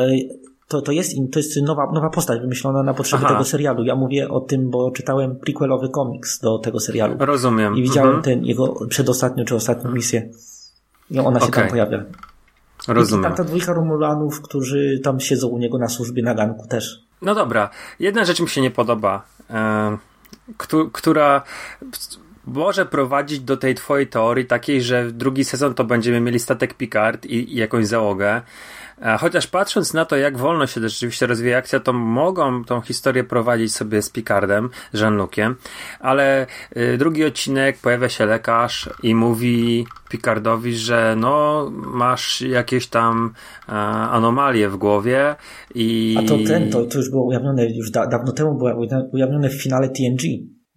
[0.68, 3.34] to, to, jest, to jest nowa, nowa postać wymyślona na potrzeby Aha.
[3.34, 3.84] tego serialu.
[3.84, 7.16] Ja mówię o tym, bo czytałem prequelowy komiks do tego serialu.
[7.18, 7.76] Rozumiem.
[7.76, 8.24] I widziałem mhm.
[8.24, 10.28] ten jego przedostatnią czy ostatnią misję.
[11.10, 11.62] I ona się okay.
[11.62, 12.04] tam pojawia.
[12.88, 13.20] Rozumiem.
[13.20, 17.06] I tam ta dwójka Romulanów, którzy tam siedzą u niego na służbie na ganku też.
[17.22, 17.70] No dobra.
[18.00, 19.22] Jedna rzecz mi się nie podoba.
[19.50, 19.98] Yy
[20.92, 21.42] która
[22.46, 27.26] może prowadzić do tej twojej teorii takiej, że drugi sezon to będziemy mieli statek Picard
[27.26, 28.42] i, i jakąś załogę.
[29.20, 33.74] Chociaż patrząc na to, jak wolno się rzeczywiście rozwija akcja, to mogą tą historię prowadzić
[33.74, 35.54] sobie z Picardem, Jean-Luciem,
[36.00, 43.32] ale y, drugi odcinek pojawia się lekarz i mówi Picardowi, że no, masz jakieś tam
[43.68, 45.34] e, anomalie w głowie
[45.74, 46.16] i...
[46.18, 49.62] A to ten, to, to już było ujawnione, już da, dawno temu było ujawnione w
[49.62, 50.22] finale TNG.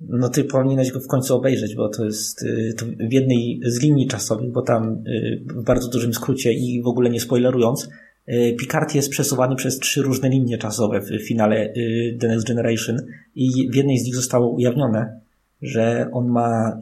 [0.10, 2.46] No ty powinieneś go w końcu obejrzeć, bo to jest
[2.78, 5.04] to w jednej z linii czasowych, bo tam
[5.56, 7.90] w bardzo dużym skrócie i w ogóle nie spoilerując,
[8.60, 11.74] Picard jest przesuwany przez trzy różne linie czasowe w finale
[12.20, 12.98] The Next Generation
[13.36, 15.20] i w jednej z nich zostało ujawnione,
[15.62, 16.80] że on ma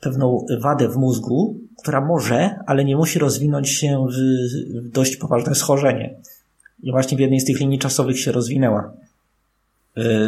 [0.00, 6.14] pewną wadę w mózgu, która może, ale nie musi rozwinąć się w dość poważne schorzenie.
[6.82, 8.92] I właśnie w jednej z tych linii czasowych się rozwinęła.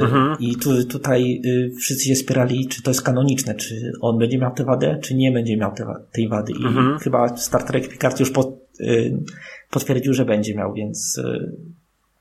[0.02, 0.36] Mhm.
[0.40, 1.42] I tu, tutaj
[1.80, 5.32] wszyscy się spierali, czy to jest kanoniczne, czy on będzie miał tę wadę, czy nie
[5.32, 6.52] będzie miał te, tej wady.
[6.52, 6.98] I mhm.
[6.98, 8.48] chyba Star Trek Picard już pod,
[8.80, 9.18] y,
[9.70, 11.56] potwierdził, że będzie miał, więc y,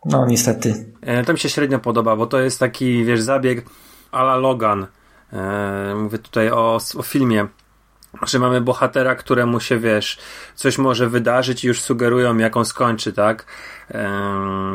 [0.05, 0.93] no niestety.
[1.01, 3.65] E, to mi się średnio podoba, bo to jest taki, wiesz, zabieg
[4.11, 4.87] ala Logan.
[5.33, 7.47] E, mówię tutaj o, o filmie
[8.27, 10.17] że mamy bohatera, któremu się, wiesz,
[10.55, 13.45] coś może wydarzyć i już sugerują, jak on skończy, tak?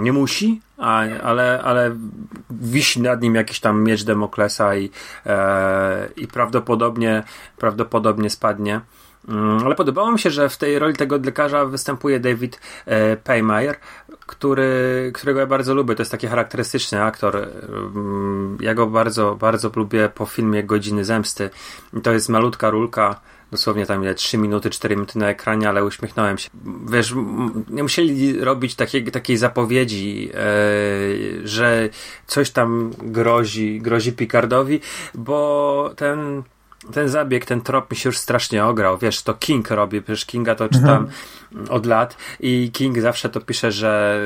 [0.00, 1.96] nie musi, a, ale, ale
[2.50, 4.90] wisi nad nim jakiś tam miecz Demoklesa i,
[5.26, 7.22] e, i prawdopodobnie,
[7.56, 8.80] prawdopodobnie spadnie.
[9.28, 13.76] Mm, ale podobało mi się, że w tej roli tego lekarza występuje David e, Paymeyer,
[14.26, 15.94] który, którego ja bardzo lubię.
[15.94, 17.36] To jest taki charakterystyczny aktor.
[17.36, 21.50] Mm, ja go bardzo, bardzo lubię po filmie Godziny Zemsty.
[22.02, 26.38] To jest malutka rulka dosłownie tam ile 3 minuty, 4 minuty na ekranie, ale uśmiechnąłem
[26.38, 26.50] się.
[26.90, 27.14] Wiesz,
[27.70, 30.38] nie musieli robić takiej, takiej zapowiedzi, e,
[31.44, 31.88] że
[32.26, 34.80] coś tam grozi, grozi Picardowi,
[35.14, 36.42] bo ten
[36.92, 38.98] ten zabieg, ten trop mi się już strasznie ograł.
[38.98, 41.10] Wiesz, to King robi, przecież Kinga to czytam mhm.
[41.68, 44.20] Od lat i King zawsze to pisze, że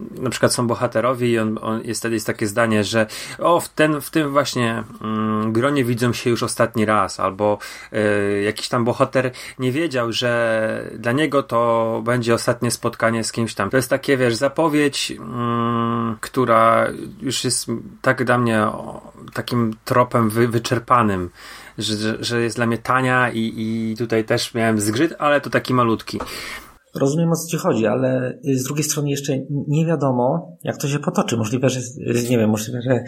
[0.00, 3.06] y, na przykład są bohaterowi i on, on jest jest takie zdanie, że
[3.38, 7.58] o, w, ten, w tym właśnie mm, gronie widzą się już ostatni raz, albo
[7.92, 13.54] y, jakiś tam bohater nie wiedział, że dla niego to będzie ostatnie spotkanie z kimś
[13.54, 13.70] tam.
[13.70, 16.86] To jest takie, wiesz, zapowiedź, mm, która
[17.22, 17.68] już jest
[18.02, 21.30] tak dla mnie o, takim tropem wy, wyczerpanym
[21.78, 25.74] że, że jest dla mnie tania i, i tutaj też miałem zgrzyt, ale to taki
[25.74, 26.20] malutki.
[26.94, 30.98] Rozumiem o co ci chodzi, ale z drugiej strony jeszcze nie wiadomo, jak to się
[30.98, 31.36] potoczy.
[31.36, 31.80] Możliwe, że,
[32.30, 33.04] nie wiem, możliwe, że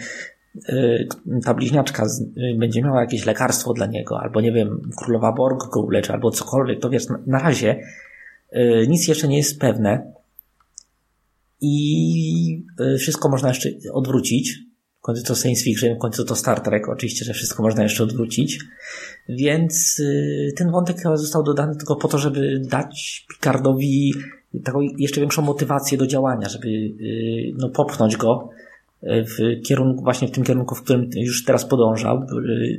[0.73, 1.07] y,
[1.43, 5.81] ta bliźniaczka y, będzie miała jakieś lekarstwo dla niego, albo nie wiem, królowa Borg go
[5.81, 6.81] uleczy, albo cokolwiek.
[6.81, 7.79] To wiesz, na razie
[8.53, 10.13] y, nic jeszcze nie jest pewne
[11.61, 12.65] i
[12.99, 14.66] wszystko można jeszcze odwrócić
[15.01, 18.59] końcu to science fiction, w końcu to Star Trek, oczywiście, że wszystko można jeszcze odwrócić.
[19.29, 24.13] Więc y, ten wątek został dodany tylko po to, żeby dać Picardowi
[24.63, 28.49] taką jeszcze większą motywację do działania, żeby y, no, popchnąć go
[29.03, 32.27] y, w kierunku, właśnie w tym kierunku, w którym już teraz podążał,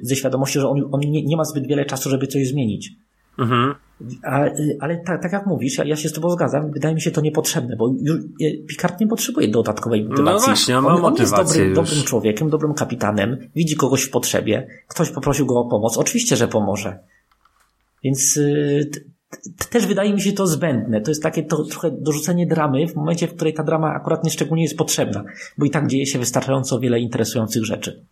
[0.02, 2.92] ze świadomością, że on, on nie, nie ma zbyt wiele czasu, żeby coś zmienić.
[3.38, 3.74] Mhm.
[4.22, 7.11] Ale, ale tak, tak, jak mówisz, ja, ja, się z tobą zgadzam, wydaje mi się
[7.11, 8.18] to niepotrzebne, bo już,
[8.68, 10.24] Picard nie potrzebuje dodatkowej motywacji.
[10.24, 14.11] No właśnie, on ma on, on jest dobrym, dobrym człowiekiem, dobrym kapitanem, widzi kogoś w
[14.11, 16.98] potrzebie, ktoś poprosił go o pomoc, oczywiście, że pomoże.
[18.05, 18.90] Więc y,
[19.70, 21.01] też wydaje mi się to zbędne.
[21.01, 24.62] To jest takie to, trochę dorzucenie dramy w momencie, w której ta drama akurat nieszczególnie
[24.62, 25.24] jest potrzebna,
[25.59, 28.05] bo i tak dzieje się wystarczająco wiele interesujących rzeczy.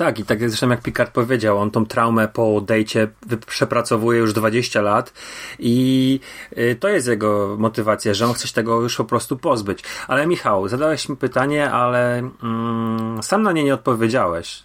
[0.00, 3.08] Tak, i tak zresztą jak Picard powiedział, on tą traumę po odejście
[3.46, 5.12] przepracowuje już 20 lat
[5.58, 6.20] i
[6.58, 9.84] y, to jest jego motywacja, że on chce się tego już po prostu pozbyć.
[10.08, 14.64] Ale Michał, zadałeś mi pytanie, ale mm, sam na nie nie odpowiedziałeś.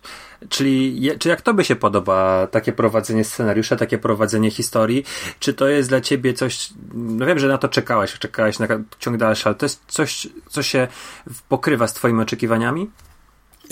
[0.49, 5.03] Czyli je, czy jak tobie się podoba takie prowadzenie scenariusza, takie prowadzenie historii?
[5.39, 8.67] Czy to jest dla ciebie coś, no wiem, że na to czekałeś, czekałeś na
[8.99, 10.87] ciąg dalszy, ale to jest coś, co się
[11.49, 12.89] pokrywa z twoimi oczekiwaniami?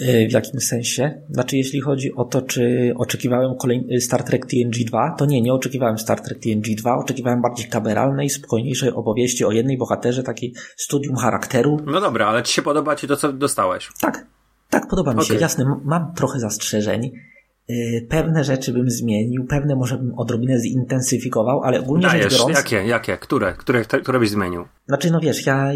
[0.01, 1.21] E, w jakim sensie?
[1.29, 5.53] Znaczy, jeśli chodzi o to, czy oczekiwałem kolejny Star Trek TNG 2, to nie, nie
[5.53, 11.15] oczekiwałem Star Trek TNG 2, oczekiwałem bardziej kameralnej, spokojniejszej opowieści o jednej bohaterze, takiej studium
[11.15, 11.77] charakteru.
[11.85, 13.89] No dobra, ale czy się podoba ci to, co dostałeś?
[14.01, 14.27] Tak,
[14.69, 15.27] tak, podoba mi okay.
[15.27, 15.35] się.
[15.35, 17.11] Jasne, mam trochę zastrzeżeń.
[17.69, 22.57] Y, pewne rzeczy bym zmienił, pewne może bym odrobinę zintensyfikował, ale ogólnie Dajesz, rzecz biorąc...
[22.57, 23.17] Jakie, jakie?
[23.17, 23.53] Które?
[23.53, 24.65] Które, które byś zmienił?
[24.87, 25.71] Znaczy, no wiesz, ja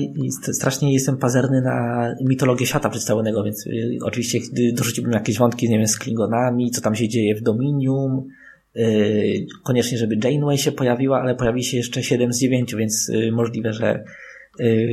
[0.53, 4.39] strasznie jestem pazerny na mitologię świata przedstawionego, więc y, oczywiście
[4.73, 8.27] dorzuciłbym jakieś wątki, nie wiem, z Klingonami, co tam się dzieje w Dominium,
[8.75, 13.73] y, koniecznie, żeby Janeway się pojawiła, ale pojawi się jeszcze 7 z 9, więc możliwe,
[13.73, 14.03] że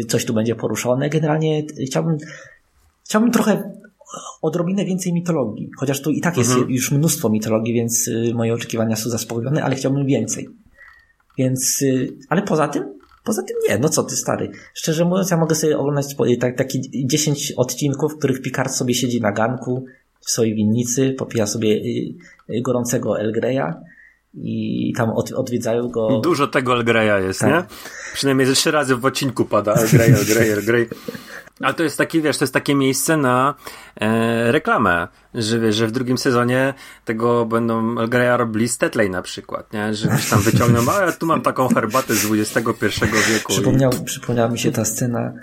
[0.08, 1.10] coś tu będzie poruszone.
[1.10, 2.16] Generalnie chciałbym,
[3.04, 3.72] chciałbym trochę
[4.42, 5.70] odrobinę więcej mitologii.
[5.78, 6.70] Chociaż tu i tak jest mhm.
[6.70, 10.48] już mnóstwo mitologii, więc y, moje oczekiwania są zaspokojone, ale chciałbym więcej.
[11.38, 14.50] Więc, y, ale poza tym, poza tym nie, no co ty stary.
[14.74, 19.20] Szczerze mówiąc, ja mogę sobie oglądać tak, takie 10 odcinków, w których Picard sobie siedzi
[19.20, 19.84] na ganku
[20.20, 23.74] w swojej winnicy, popija sobie y, gorącego El Greya
[24.34, 26.20] i tam od, odwiedzają go.
[26.20, 27.50] Dużo tego El Greya jest, tak.
[27.50, 27.76] nie?
[28.14, 30.88] Przynajmniej ze trzy razy w odcinku pada El Grey, El Grey, El Grey.
[31.60, 33.54] Ale to jest takie, wiesz, to jest takie miejsce na
[34.00, 39.94] e, reklamę, że że w drugim sezonie tego będą Greya robili Stetley na przykład, nie?
[39.94, 43.52] Że gdzieś tam wyciągną, a ja tu mam taką herbatę z XXI wieku.
[43.52, 44.04] Przypomniał, i...
[44.04, 45.34] Przypomniała mi się ta scena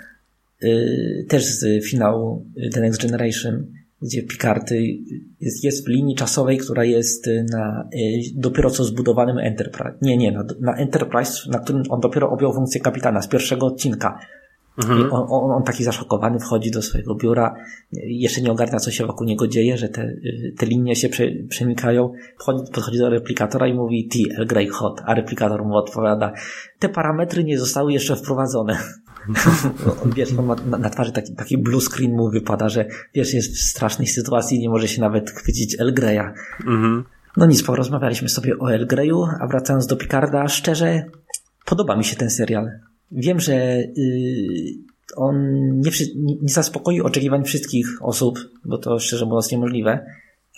[0.64, 3.66] y, też z finału The Next Generation,
[4.02, 4.70] gdzie Picard
[5.40, 9.98] jest, jest w linii czasowej, która jest na y, dopiero co zbudowanym Enterprise.
[10.02, 14.18] Nie, nie, na, na Enterprise, na którym on dopiero objął funkcję kapitana z pierwszego odcinka.
[14.78, 15.12] Mhm.
[15.12, 17.54] On, on, on, taki zaszokowany wchodzi do swojego biura,
[17.92, 20.12] jeszcze nie ogarnia, co się wokół niego dzieje, że te,
[20.58, 22.12] te linie się prze, przenikają.
[22.38, 26.32] Podchodzi, podchodzi do replikatora i mówi T, El Grey Hot, a replikator mu odpowiada,
[26.78, 28.78] te parametry nie zostały jeszcze wprowadzone.
[30.16, 33.56] wiesz, on ma na, na twarzy taki, taki blue screen mu wypada, że wiesz, jest
[33.56, 36.32] w strasznej sytuacji i nie może się nawet chwycić El Greya.
[36.60, 37.04] Mhm.
[37.36, 41.04] No nic, porozmawialiśmy sobie o El Greyu, a wracając do Picarda, szczerze,
[41.64, 42.70] podoba mi się ten serial.
[43.12, 43.54] Wiem, że
[43.98, 44.74] y,
[45.16, 45.36] on
[45.80, 45.90] nie,
[46.42, 50.06] nie zaspokoi oczekiwań wszystkich osób, bo to szczerze mówiąc niemożliwe,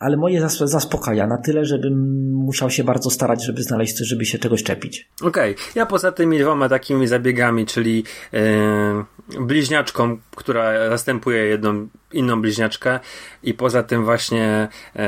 [0.01, 4.39] ale moje zaspokaja na tyle, żebym musiał się bardzo starać, żeby znaleźć coś, żeby się
[4.39, 5.09] czegoś czepić.
[5.23, 5.65] Okej, okay.
[5.75, 13.01] ja poza tymi dwoma takimi zabiegami, czyli yy, bliźniaczką, która zastępuje jedną inną bliźniaczkę
[13.43, 15.03] i poza tym właśnie yy,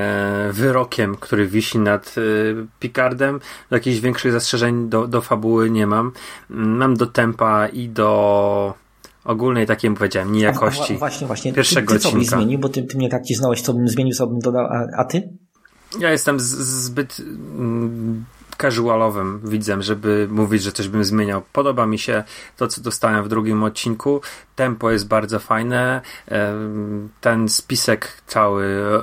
[0.52, 6.12] wyrokiem, który wisi nad yy, Picardem, jakichś większych zastrzeżeń do, do fabuły nie mam.
[6.48, 8.85] Mam do tempa i do
[9.26, 11.52] ogólnej takiej, powiedziałem, niejakości a, a, właśnie, właśnie.
[11.52, 14.14] pierwszego ty, ty co byś zmienił, bo ty, ty mnie tak cisnąłeś, co bym zmienił,
[14.14, 15.28] co bym dodał, a, a ty?
[15.98, 16.44] Ja jestem z,
[16.84, 18.24] zbyt mm,
[18.58, 21.42] casualowym widzem, żeby mówić, że coś bym zmieniał.
[21.52, 22.24] Podoba mi się
[22.56, 24.20] to, co dostałem w drugim odcinku.
[24.56, 26.00] Tempo jest bardzo fajne.
[27.20, 29.02] Ten spisek cały e,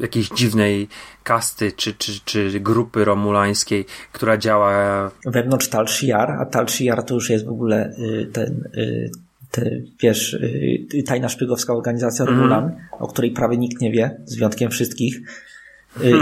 [0.00, 0.88] jakiejś dziwnej
[1.22, 7.14] kasty czy, czy, czy grupy romulańskiej, która działa wewnątrz Tal Shiar, a Tal Shiar to
[7.14, 9.10] już jest w ogóle y, ten y,
[9.52, 10.34] te, wiesz,
[10.94, 12.36] y, tajna szpiegowska organizacja mm.
[12.36, 15.20] Romulan, o której prawie nikt nie wie, z wyjątkiem wszystkich.
[16.00, 16.14] Y,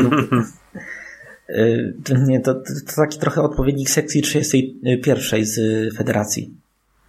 [1.49, 1.95] y,
[2.27, 5.59] nie, to, to taki trochę odpowiednik sekcji 31 z
[5.97, 6.55] Federacji.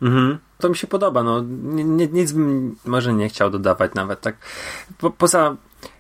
[0.02, 0.38] Mhm.
[0.58, 1.42] To mi się podoba, no.
[2.12, 4.36] nic bym może nie chciał dodawać nawet, tak.
[4.98, 5.56] Po, poza,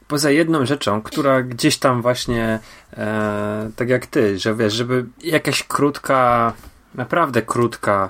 [0.07, 2.59] poza jedną rzeczą, która gdzieś tam właśnie,
[2.93, 6.53] e, tak jak ty, że wiesz, żeby jakaś krótka,
[6.95, 8.09] naprawdę krótka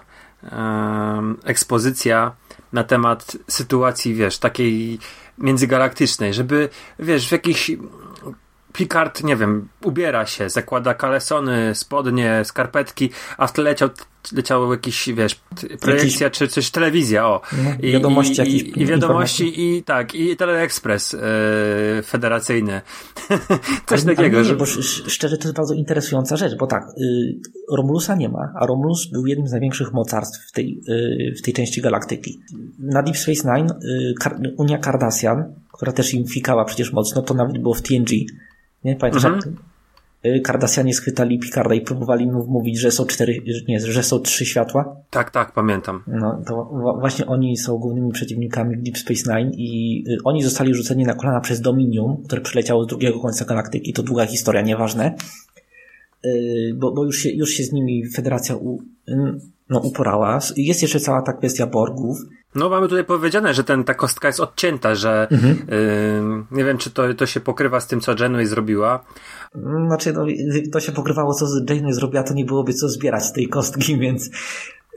[1.43, 2.31] ekspozycja
[2.73, 4.99] na temat sytuacji, wiesz, takiej
[5.37, 7.71] międzygalaktycznej, żeby, wiesz, w jakiś
[8.73, 13.89] Picard, nie wiem, ubiera się, zakłada kalesony, spodnie, skarpetki, a w tle leciał
[14.33, 15.41] leciało jakieś, wiesz,
[15.79, 16.39] projekcja jakiś...
[16.39, 17.41] czy coś, telewizja, o.
[17.63, 18.77] No, I, wiadomości i, jakieś.
[18.77, 21.19] I, wiadomości i tak, i Teleekspres yy,
[22.03, 22.81] federacyjny.
[23.87, 24.37] coś ale, takiego.
[24.37, 24.55] Ale nie, że...
[24.55, 24.65] bo
[25.07, 27.39] szczerze to jest bardzo interesująca rzecz, bo tak, y,
[27.71, 31.53] Romulusa nie ma, a Romulus był jednym z największych mocarstw w tej, y, w tej
[31.53, 32.39] części galaktyki.
[32.79, 37.33] Na Deep Space Nine y, Kar Unia Cardassian, która też im fikała przecież mocno, to
[37.33, 38.11] nawet było w TNG.
[38.83, 38.95] Nie?
[38.95, 39.55] Pamiętasz, mhm.
[40.23, 44.45] jak Kardasjanie schwytali Picarda i próbowali mu mówić, że są cztery, nie, że są trzy
[44.45, 44.95] światła.
[45.09, 46.03] Tak, tak, pamiętam.
[46.07, 46.69] No, to
[46.99, 51.61] właśnie oni są głównymi przeciwnikami Deep Space Nine i oni zostali rzuceni na kolana przez
[51.61, 53.93] Dominium, które przyleciało z drugiego końca galaktyki.
[53.93, 55.15] To długa historia, nieważne.
[56.75, 58.79] Bo, bo już, się, już się z nimi Federacja u,
[59.69, 60.39] no, uporała.
[60.57, 62.17] Jest jeszcze cała ta kwestia Borgów.
[62.55, 65.57] No mamy tutaj powiedziane, że ten, ta kostka jest odcięta, że mhm.
[65.57, 69.03] yy, nie wiem, czy to, to się pokrywa z tym, co Janeway zrobiła.
[69.87, 70.25] Znaczy, no,
[70.71, 74.29] to się pokrywało, co Janeway zrobiła, to nie byłoby co zbierać z tej kostki, więc...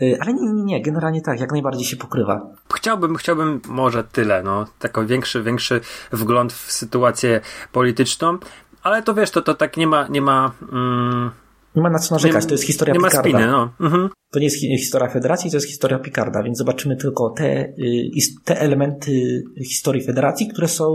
[0.01, 2.41] Yy, ale nie, nie, nie, generalnie tak, jak najbardziej się pokrywa.
[2.75, 5.81] Chciałbym, chciałbym może tyle, no, taki większy, większy
[6.13, 7.41] wgląd w sytuację
[7.73, 8.39] polityczną,
[8.83, 11.31] ale to wiesz, to, to tak nie ma, nie ma, mm,
[11.77, 13.19] nie ma na co narzekać, nie, to jest historia nie Picarda.
[13.19, 13.73] Ma spiny, no.
[13.81, 14.09] Mhm.
[14.31, 18.11] To nie jest historia Federacji, to jest historia Picarda, więc zobaczymy tylko te, y,
[18.45, 20.87] te elementy historii Federacji, które są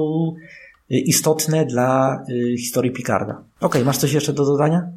[0.91, 3.33] y, istotne dla y, historii Picarda.
[3.33, 4.91] Okej, okay, masz coś jeszcze do dodania?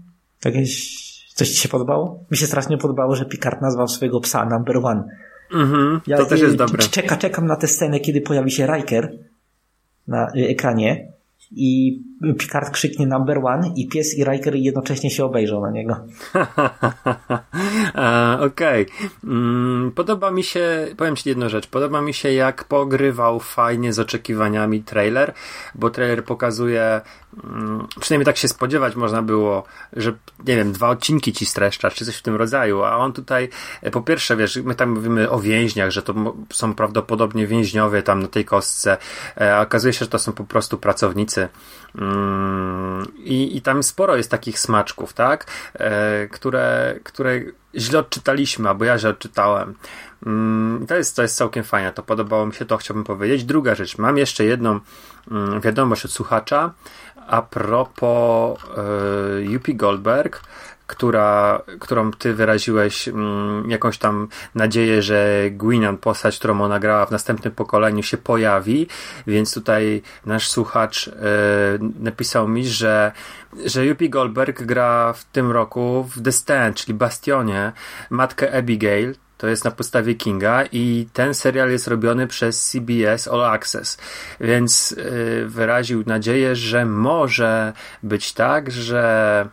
[0.45, 1.03] Jakieś,
[1.35, 2.25] coś ci się podobało?
[2.31, 5.05] Mi się strasznie podobało, że Picard nazwał swojego psa Number One.
[5.53, 6.83] Mhm, ja, to też jest dobre.
[6.83, 9.19] Czeka, czekam na tę scenę, kiedy pojawi się Riker
[10.09, 11.13] na ekranie
[11.51, 12.03] i
[12.39, 15.97] Picard krzyknie number one i pies i Riker jednocześnie się obejrzą na niego.
[18.47, 18.87] Okej.
[18.87, 18.87] Okay.
[19.25, 23.99] Mm, podoba mi się, powiem Ci jedną rzecz, podoba mi się jak pogrywał fajnie z
[23.99, 25.33] oczekiwaniami trailer,
[25.75, 27.01] bo trailer pokazuje,
[27.45, 30.13] mm, przynajmniej tak się spodziewać można było, że
[30.47, 33.49] nie wiem, dwa odcinki Ci streszcza, czy coś w tym rodzaju, a on tutaj,
[33.83, 36.15] e, po pierwsze, wiesz, my tam mówimy o więźniach, że to
[36.53, 38.97] są prawdopodobnie więźniowie tam na tej kostce,
[39.41, 41.49] e, a okazuje się, że to są po prostu pracownicy
[43.19, 45.47] I, I tam sporo jest takich smaczków, tak?
[45.75, 47.41] E, które, które
[47.75, 49.75] źle odczytaliśmy, albo ja źle odczytałem.
[50.27, 53.45] Mm, to jest, to jest całkiem fajne, to podobało mi się, to chciałbym powiedzieć.
[53.45, 54.81] Druga rzecz, mam jeszcze jedną
[55.31, 56.73] mm, wiadomość od słuchacza
[57.27, 60.43] a propos e, Yupi Goldberg
[60.87, 67.11] która, którą ty wyraziłeś mm, jakąś tam nadzieję, że Gwinan, postać, którą ona grała w
[67.11, 68.87] następnym pokoleniu się pojawi,
[69.27, 71.13] więc tutaj nasz słuchacz y,
[72.01, 73.13] napisał mi, że
[73.65, 77.73] że Yuppie Goldberg gra w tym roku w The Stand, czyli Bastionie,
[78.11, 83.45] matkę Abigail, to jest na podstawie Kinga i ten serial jest robiony przez CBS All
[83.45, 83.99] Access,
[84.41, 87.73] więc yy, wyraził nadzieję, że może
[88.03, 89.49] być tak, że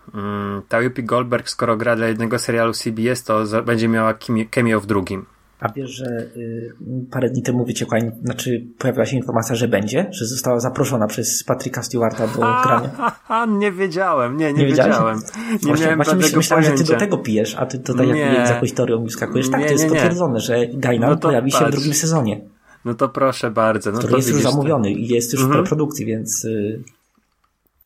[0.71, 4.13] Whoopi Goldberg, skoro gra dla jednego serialu CBS, to będzie miała
[4.51, 5.25] cameo w drugim.
[5.59, 6.73] A wiesz, że y,
[7.11, 11.83] parę dni temu wyciekła, znaczy pojawiła się informacja, że będzie, że została zaproszona przez Patricka
[11.83, 13.17] Stewarta do a, grania.
[13.27, 15.19] A, nie wiedziałem, nie, nie, nie wiedziałem.
[15.51, 16.83] Nie właśnie, miałem właśnie myśl, myślałem, pojęcia.
[16.83, 19.49] że ty do tego pijesz, a ty tutaj jak z jakąś teorią mi skakujesz.
[19.49, 21.63] Tak, nie, to jest nie, potwierdzone, że Gainan no pojawi patrz.
[21.63, 22.41] się w drugim sezonie.
[22.85, 23.91] No to proszę bardzo.
[23.91, 25.65] No który to jest już zamówiony i jest już mhm.
[25.65, 26.83] w produkcji, więc y,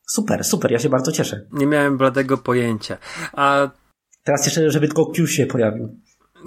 [0.06, 1.46] super, super, ja się bardzo cieszę.
[1.52, 2.98] Nie miałem bladego pojęcia.
[3.32, 3.70] A
[4.24, 5.96] Teraz jeszcze, żeby tylko Q się pojawił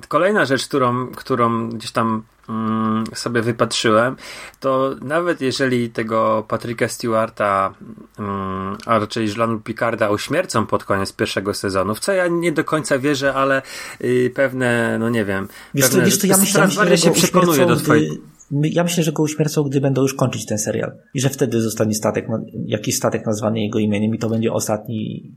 [0.08, 4.16] kolejna rzecz, którą, którą gdzieś tam mm, sobie wypatrzyłem,
[4.60, 7.74] to nawet jeżeli tego Patryka Stewarta,
[8.20, 12.64] mm, a raczej Żlanu Picarda uśmiercą pod koniec pierwszego sezonu, w co ja nie do
[12.64, 13.62] końca wierzę, ale
[14.02, 18.22] y, pewne, no nie wiem, wiesz pewne, wiesz ja myślę, że się przekonuje do twojej...
[18.52, 20.98] Ja myślę, że go uśmiercą, gdy będą już kończyć ten serial.
[21.14, 22.28] I że wtedy zostanie statek,
[22.66, 25.32] jakiś statek nazwany jego imieniem i to będzie ostatni,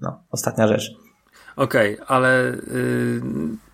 [0.00, 0.90] no, ostatnia rzecz.
[1.56, 3.22] Okej, okay, ale yy,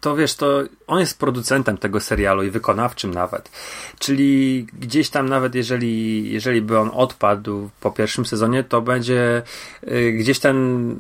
[0.00, 3.50] to wiesz, to on jest producentem tego serialu i wykonawczym nawet.
[3.98, 9.42] Czyli gdzieś tam nawet jeżeli, jeżeli by on odpadł po pierwszym sezonie, to będzie
[9.82, 10.96] yy, gdzieś ten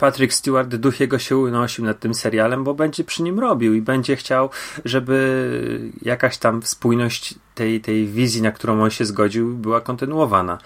[0.00, 3.82] Patrick Stewart duch jego się unosił nad tym serialem, bo będzie przy nim robił i
[3.82, 4.50] będzie chciał,
[4.84, 10.58] żeby jakaś tam spójność tej, tej wizji, na którą on się zgodził, była kontynuowana.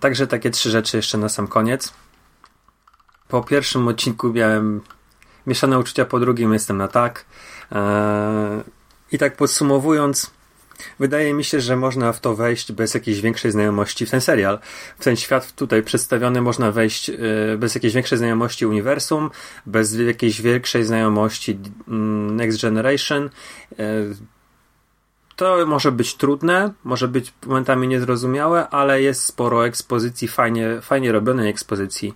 [0.00, 1.92] Także takie trzy rzeczy jeszcze na sam koniec
[3.28, 4.80] po pierwszym odcinku miałem
[5.46, 7.24] mieszane uczucia, po drugim jestem na tak.
[7.72, 8.62] Eee,
[9.12, 10.30] I tak podsumowując,
[10.98, 14.58] wydaje mi się, że można w to wejść bez jakiejś większej znajomości w ten serial.
[14.98, 17.14] W ten świat tutaj przedstawiony można wejść e,
[17.58, 19.30] bez jakiejś większej znajomości uniwersum,
[19.66, 21.58] bez jakiejś większej znajomości
[21.88, 23.30] mm, Next Generation.
[25.38, 31.50] To może być trudne, może być momentami niezrozumiałe, ale jest sporo ekspozycji, fajnie, fajnie robionej
[31.50, 32.14] ekspozycji,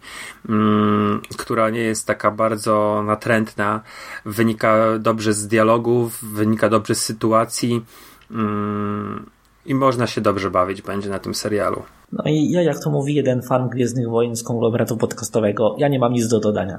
[0.48, 3.80] mm, która nie jest taka bardzo natrętna,
[4.24, 7.84] wynika dobrze z dialogów, wynika dobrze z sytuacji
[8.30, 9.30] mm,
[9.66, 11.82] i można się dobrze bawić będzie na tym serialu.
[12.12, 15.98] No i ja, jak to mówi jeden fan Gwiezdnych Wojen z konglomeratu podcastowego, ja nie
[15.98, 16.78] mam nic do dodania.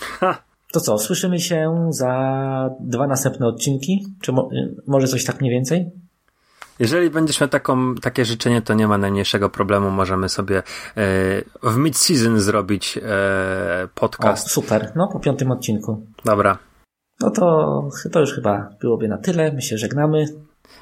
[0.00, 0.49] Ha!
[0.72, 4.06] To co, słyszymy się za dwa następne odcinki?
[4.20, 4.48] Czy mo
[4.86, 5.90] może coś tak mniej więcej?
[6.78, 9.90] Jeżeli będziesz miał taką, takie życzenie, to nie ma najmniejszego problemu.
[9.90, 10.62] Możemy sobie e,
[11.62, 14.50] w mid-season zrobić e, O, podcast.
[14.50, 16.06] super, no po piątym odcinku.
[16.24, 16.58] Dobra.
[17.20, 19.52] No to, to już chyba byłoby na tyle.
[19.52, 20.24] My się żegnamy.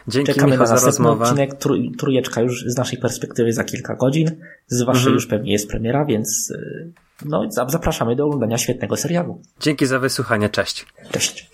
[0.08, 1.24] Dzięki Czekamy Michał na za następny rozmowę.
[1.24, 1.54] odcinek.
[1.54, 4.30] Trój, trójeczka już z naszej perspektywy za kilka godzin.
[4.66, 5.14] Z waszej Mhm.
[5.14, 6.92] już pewnie jest premiera, więc y,
[7.24, 9.42] no, za- zapraszamy do oglądania świetnego serialu.
[9.60, 10.48] Dzięki za wysłuchanie.
[10.48, 10.86] Cześć.
[11.10, 11.50] Cześć.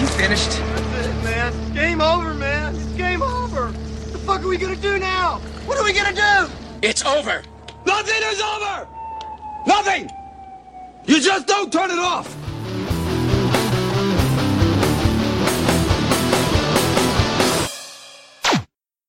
[0.00, 0.50] You finished?
[0.92, 1.52] That's it, man.
[1.74, 2.74] Game over, man.
[2.74, 3.64] It's game over.
[3.70, 5.40] What the fuck are we gonna do now?
[5.66, 6.34] What are we gonna do?
[6.82, 7.42] It's over.
[7.86, 8.86] Nothing is over.
[9.66, 10.08] Nothing.
[11.06, 12.26] You just don't turn it off.